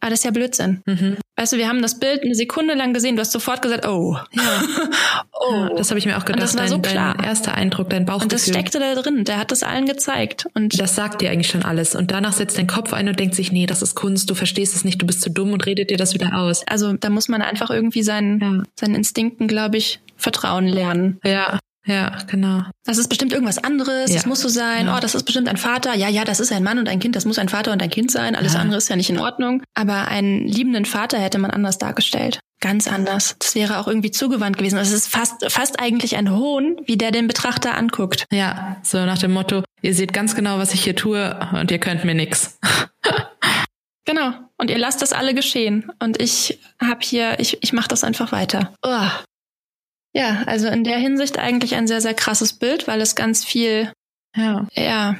Ah, 0.00 0.10
das 0.10 0.20
ist 0.20 0.24
ja 0.24 0.30
Blödsinn. 0.30 0.82
Mhm. 0.86 1.16
Weißt 1.36 1.52
du, 1.52 1.56
wir 1.56 1.68
haben 1.68 1.82
das 1.82 1.98
Bild 1.98 2.22
eine 2.22 2.36
Sekunde 2.36 2.74
lang 2.74 2.94
gesehen, 2.94 3.16
du 3.16 3.20
hast 3.20 3.32
sofort 3.32 3.62
gesagt, 3.62 3.84
oh. 3.86 4.16
Ja. 4.30 4.62
oh. 5.32 5.68
Das 5.76 5.90
habe 5.90 5.98
ich 5.98 6.06
mir 6.06 6.16
auch 6.16 6.24
gedacht. 6.24 6.40
Und 6.40 6.42
das 6.42 6.54
war 6.54 6.62
dein, 6.62 6.70
so 6.70 6.78
klar. 6.78 7.14
Dein 7.16 7.26
erster 7.26 7.54
Eindruck, 7.54 7.90
dein 7.90 8.06
Bauchgefühl. 8.06 8.24
Und 8.24 8.32
das 8.32 8.46
steckte 8.46 8.78
da 8.78 8.94
drin, 8.94 9.24
der 9.24 9.38
hat 9.38 9.50
das 9.50 9.64
allen 9.64 9.86
gezeigt. 9.86 10.46
Und 10.54 10.80
das 10.80 10.94
sagt 10.94 11.20
dir 11.20 11.30
eigentlich 11.30 11.48
schon 11.48 11.64
alles. 11.64 11.96
Und 11.96 12.12
danach 12.12 12.32
setzt 12.32 12.58
dein 12.58 12.68
Kopf 12.68 12.92
ein 12.92 13.08
und 13.08 13.18
denkt 13.18 13.34
sich, 13.34 13.50
nee, 13.50 13.66
das 13.66 13.82
ist 13.82 13.96
Kunst, 13.96 14.30
du 14.30 14.36
verstehst 14.36 14.76
es 14.76 14.84
nicht, 14.84 15.02
du 15.02 15.06
bist 15.06 15.20
zu 15.20 15.30
dumm 15.30 15.52
und 15.52 15.66
redet 15.66 15.90
dir 15.90 15.96
das 15.96 16.14
wieder 16.14 16.38
aus. 16.38 16.64
Also 16.68 16.92
da 16.92 17.10
muss 17.10 17.26
man 17.28 17.42
einfach 17.42 17.70
irgendwie 17.70 18.04
seinen, 18.04 18.40
ja. 18.40 18.62
seinen 18.78 18.94
Instinkten, 18.94 19.48
glaube 19.48 19.78
ich, 19.78 20.00
vertrauen 20.16 20.68
lernen. 20.68 21.18
Ja. 21.24 21.58
Ja, 21.86 22.18
genau. 22.26 22.64
Das 22.84 22.98
ist 22.98 23.08
bestimmt 23.08 23.32
irgendwas 23.32 23.58
anderes, 23.58 24.10
ja. 24.10 24.16
das 24.16 24.26
muss 24.26 24.40
so 24.40 24.48
sein. 24.48 24.86
Ja. 24.86 24.96
Oh, 24.96 25.00
das 25.00 25.14
ist 25.14 25.24
bestimmt 25.24 25.48
ein 25.48 25.56
Vater. 25.56 25.94
Ja, 25.94 26.08
ja, 26.08 26.24
das 26.24 26.38
ist 26.38 26.52
ein 26.52 26.62
Mann 26.62 26.78
und 26.78 26.88
ein 26.88 27.00
Kind, 27.00 27.16
das 27.16 27.24
muss 27.24 27.38
ein 27.38 27.48
Vater 27.48 27.72
und 27.72 27.82
ein 27.82 27.90
Kind 27.90 28.10
sein. 28.10 28.36
Alles 28.36 28.54
ja. 28.54 28.60
andere 28.60 28.78
ist 28.78 28.88
ja 28.88 28.96
nicht 28.96 29.10
in 29.10 29.18
Ordnung. 29.18 29.62
Aber 29.74 30.08
einen 30.08 30.46
liebenden 30.46 30.84
Vater 30.84 31.18
hätte 31.18 31.38
man 31.38 31.50
anders 31.50 31.78
dargestellt. 31.78 32.40
Ganz 32.60 32.88
anders. 32.88 33.36
Das 33.38 33.54
wäre 33.54 33.78
auch 33.78 33.86
irgendwie 33.86 34.10
zugewandt 34.10 34.58
gewesen. 34.58 34.78
Es 34.78 34.92
ist 34.92 35.08
fast, 35.08 35.50
fast 35.50 35.80
eigentlich 35.80 36.16
ein 36.16 36.30
Hohn, 36.30 36.76
wie 36.84 36.96
der 36.96 37.12
den 37.12 37.28
Betrachter 37.28 37.76
anguckt. 37.76 38.26
Ja, 38.32 38.76
so 38.82 39.04
nach 39.06 39.18
dem 39.18 39.32
Motto, 39.32 39.62
ihr 39.80 39.94
seht 39.94 40.12
ganz 40.12 40.34
genau, 40.34 40.58
was 40.58 40.74
ich 40.74 40.82
hier 40.82 40.96
tue 40.96 41.38
und 41.52 41.70
ihr 41.70 41.78
könnt 41.78 42.04
mir 42.04 42.14
nix. 42.14 42.58
genau. 44.04 44.32
Und 44.56 44.70
ihr 44.70 44.78
lasst 44.78 45.02
das 45.02 45.12
alle 45.12 45.34
geschehen. 45.34 45.90
Und 46.00 46.20
ich 46.20 46.58
hab 46.80 47.02
hier, 47.02 47.38
ich, 47.38 47.62
ich 47.62 47.72
mach 47.72 47.86
das 47.86 48.02
einfach 48.02 48.32
weiter. 48.32 48.74
Oh. 48.82 49.06
Ja, 50.18 50.42
also 50.46 50.66
in 50.66 50.82
der 50.82 50.98
Hinsicht 50.98 51.38
eigentlich 51.38 51.76
ein 51.76 51.86
sehr, 51.86 52.00
sehr 52.00 52.14
krasses 52.14 52.52
Bild, 52.52 52.88
weil 52.88 53.00
es 53.00 53.14
ganz 53.14 53.44
viel, 53.44 53.92
ja, 54.36 54.66
ja. 54.74 55.16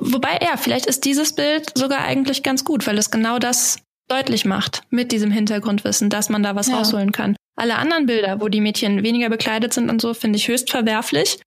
Wobei, 0.00 0.40
ja, 0.42 0.56
vielleicht 0.56 0.86
ist 0.86 1.04
dieses 1.04 1.34
Bild 1.34 1.70
sogar 1.78 2.00
eigentlich 2.00 2.42
ganz 2.42 2.64
gut, 2.64 2.88
weil 2.88 2.98
es 2.98 3.12
genau 3.12 3.38
das 3.38 3.78
deutlich 4.08 4.44
macht 4.44 4.82
mit 4.90 5.12
diesem 5.12 5.30
Hintergrundwissen, 5.30 6.10
dass 6.10 6.28
man 6.28 6.42
da 6.42 6.56
was 6.56 6.66
ja. 6.66 6.76
rausholen 6.76 7.12
kann. 7.12 7.36
Alle 7.56 7.76
anderen 7.76 8.06
Bilder, 8.06 8.40
wo 8.40 8.48
die 8.48 8.60
Mädchen 8.60 9.04
weniger 9.04 9.30
bekleidet 9.30 9.72
sind 9.72 9.88
und 9.90 10.00
so, 10.00 10.12
finde 10.12 10.38
ich 10.38 10.48
höchst 10.48 10.70
verwerflich. 10.70 11.40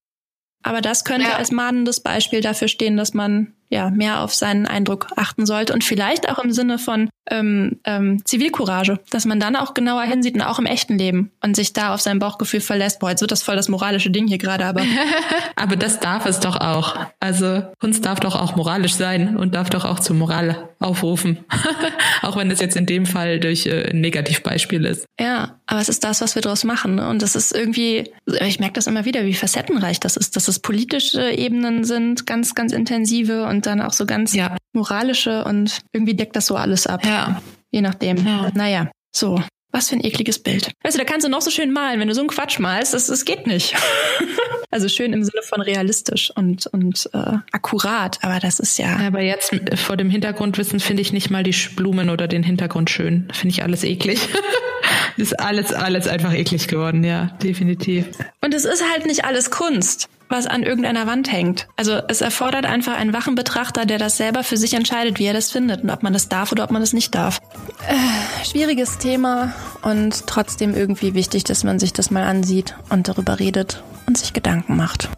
Aber 0.64 0.80
das 0.80 1.04
könnte 1.04 1.28
ja. 1.28 1.36
als 1.36 1.52
mahnendes 1.52 2.00
Beispiel 2.00 2.40
dafür 2.40 2.70
stehen, 2.70 2.96
dass 2.96 3.14
man 3.14 3.56
ja 3.70 3.90
mehr 3.90 4.22
auf 4.22 4.34
seinen 4.34 4.66
Eindruck 4.66 5.08
achten 5.16 5.46
sollte 5.46 5.74
und 5.74 5.84
vielleicht 5.84 6.30
auch 6.30 6.40
im 6.40 6.52
Sinne 6.52 6.80
von 6.80 7.10
ähm, 7.30 7.80
ähm, 7.84 8.26
Zivilcourage, 8.26 9.00
dass 9.12 9.26
man 9.26 9.40
dann 9.40 9.56
auch 9.56 9.74
genauer 9.74 10.04
hinsieht 10.04 10.36
und 10.36 10.42
auch 10.42 10.60
im 10.60 10.66
echten 10.66 10.98
Leben 10.98 11.32
und 11.44 11.56
sich 11.56 11.74
da 11.74 11.94
auf 11.94 12.02
sein 12.02 12.20
Bauchgefühl 12.20 12.62
verlässt. 12.62 13.00
Boah, 13.00 13.12
jetzt 13.12 13.22
wird 13.22 13.32
das 13.32 13.44
voll 13.44 13.56
das 13.56 13.70
moralische 13.70 14.10
Ding 14.10 14.28
hier 14.28 14.38
gerade, 14.38 14.66
aber 14.66 14.82
aber 15.56 15.76
das 15.76 16.00
darf 16.00 16.26
es 16.26 16.40
doch 16.40 16.56
auch. 16.56 16.96
Also 17.20 17.64
Kunst 17.80 18.06
darf 18.06 18.20
doch 18.20 18.36
auch 18.36 18.56
moralisch 18.56 18.96
sein 18.96 19.38
und 19.38 19.54
darf 19.56 19.70
doch 19.70 19.86
auch 19.86 20.00
zur 20.00 20.16
Moral 20.16 20.70
aufrufen, 20.80 21.40
auch 22.22 22.38
wenn 22.38 22.50
es 22.50 22.60
jetzt 22.60 22.78
in 22.78 22.86
dem 22.86 23.06
Fall 23.06 23.40
durch 23.40 23.66
äh, 23.66 23.90
ein 23.92 24.02
Negativbeispiel 24.02 24.86
ist. 24.86 25.06
Ja, 25.20 25.60
aber 25.66 25.82
es 25.82 25.90
ist 25.90 26.04
das, 26.04 26.22
was 26.22 26.36
wir 26.36 26.42
daraus 26.42 26.64
machen 26.64 26.96
ne? 26.96 27.10
und 27.10 27.22
das 27.22 27.36
ist 27.36 27.54
irgendwie, 27.54 28.12
ich 28.26 28.60
merke 28.60 28.74
das 28.74 28.88
immer 28.88 29.06
wieder, 29.06 29.26
wie 29.26 29.34
facettenreich 29.34 30.00
das 30.00 30.18
ist, 30.18 30.36
dass 30.36 30.48
es 30.48 30.60
politische 30.60 31.32
Ebenen 31.32 31.84
sind, 31.84 32.26
ganz 32.26 32.56
ganz 32.56 32.72
intensive 32.72 33.46
und 33.46 33.59
und 33.60 33.66
dann 33.66 33.82
auch 33.82 33.92
so 33.92 34.06
ganz 34.06 34.34
ja. 34.34 34.56
moralische 34.72 35.44
und 35.44 35.82
irgendwie 35.92 36.14
deckt 36.14 36.38
das 36.38 36.46
so 36.46 36.56
alles 36.56 36.88
ab. 36.88 37.06
Ja. 37.06 37.42
Je 37.72 37.82
nachdem. 37.82 38.26
Ja. 38.26 38.52
Naja, 38.54 38.90
so. 39.14 39.44
Was 39.74 39.90
für 39.90 39.96
ein 39.98 40.04
ekliges 40.04 40.40
Bild. 40.40 40.72
Weißt 40.82 40.96
du, 40.96 41.00
da 41.00 41.04
kannst 41.04 41.28
du 41.28 41.30
noch 41.30 41.42
so 41.42 41.52
schön 41.52 41.74
malen, 41.74 42.00
wenn 42.00 42.08
du 42.08 42.16
so 42.16 42.22
einen 42.22 42.30
Quatsch 42.30 42.58
malst, 42.58 42.94
das, 42.94 43.08
das 43.08 43.26
geht 43.26 43.48
nicht. 43.48 43.76
also 44.72 44.88
schön 44.88 45.12
im 45.12 45.24
Sinne 45.24 45.42
von 45.44 45.62
realistisch 45.62 46.32
und, 46.36 46.68
und 46.68 47.08
äh, 47.14 47.34
akkurat, 47.52 48.18
aber 48.24 48.40
das 48.40 48.62
ist 48.62 48.80
ja. 48.80 48.96
Aber 48.96 49.22
jetzt 49.22 49.54
vor 49.76 49.98
dem 49.98 50.10
Hintergrundwissen 50.10 50.80
finde 50.80 51.02
ich 51.02 51.12
nicht 51.12 51.30
mal 51.30 51.44
die 51.44 51.56
Blumen 51.76 52.10
oder 52.10 52.30
den 52.30 52.44
Hintergrund 52.44 52.90
schön. 52.90 53.28
Finde 53.34 53.54
ich 53.54 53.62
alles 53.62 53.84
eklig. 53.84 54.30
ist 55.18 55.38
alles, 55.38 55.74
alles 55.74 56.08
einfach 56.08 56.34
eklig 56.34 56.70
geworden, 56.70 57.04
ja, 57.04 57.38
definitiv. 57.44 58.08
Und 58.42 58.54
es 58.54 58.64
ist 58.64 58.84
halt 58.90 59.06
nicht 59.06 59.26
alles 59.26 59.52
Kunst 59.52 60.10
was 60.30 60.46
an 60.46 60.64
irgendeiner 60.64 61.08
Wand 61.08 61.32
hängt. 61.32 61.68
Also 61.76 62.00
es 62.08 62.22
erfordert 62.22 62.66
einfach 62.66 62.96
einen 62.96 63.14
wachen 63.14 63.36
Betrachter, 63.36 63.86
der 63.86 63.98
das 63.98 64.18
selber 64.18 64.44
für 64.44 64.58
sich 64.58 64.76
entscheidet, 64.76 65.20
wie 65.20 65.26
er 65.26 65.34
das 65.34 65.52
findet 65.52 65.84
und 65.84 65.90
ob 65.90 66.04
man 66.04 66.14
das 66.14 66.30
darf 66.30 66.52
oder 66.52 66.64
ob 66.64 66.72
man 66.72 66.82
das 66.82 66.94
nicht 66.94 67.16
darf. 67.16 67.40
Äh, 67.88 68.46
schwieriges 68.46 69.00
Thema 69.00 69.54
und 69.82 70.28
trotzdem 70.28 70.76
irgendwie 70.76 71.16
wichtig, 71.16 71.44
dass 71.44 71.64
man 71.64 71.80
sich 71.80 71.94
das 71.94 72.12
mal 72.12 72.24
ansieht 72.24 72.76
und 72.90 73.08
darüber 73.08 73.40
redet 73.40 73.84
und 74.06 74.18
sich 74.18 74.34
Gedanken 74.34 74.78
macht. 74.78 75.10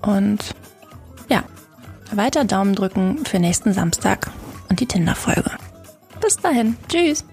Und 0.00 0.54
ja, 1.28 1.42
weiter 2.12 2.44
Daumen 2.44 2.74
drücken 2.74 3.24
für 3.24 3.38
nächsten 3.38 3.72
Samstag 3.72 4.30
und 4.68 4.80
die 4.80 4.86
Tinder-Folge. 4.86 5.50
Bis 6.20 6.36
dahin. 6.36 6.76
Tschüss. 6.88 7.24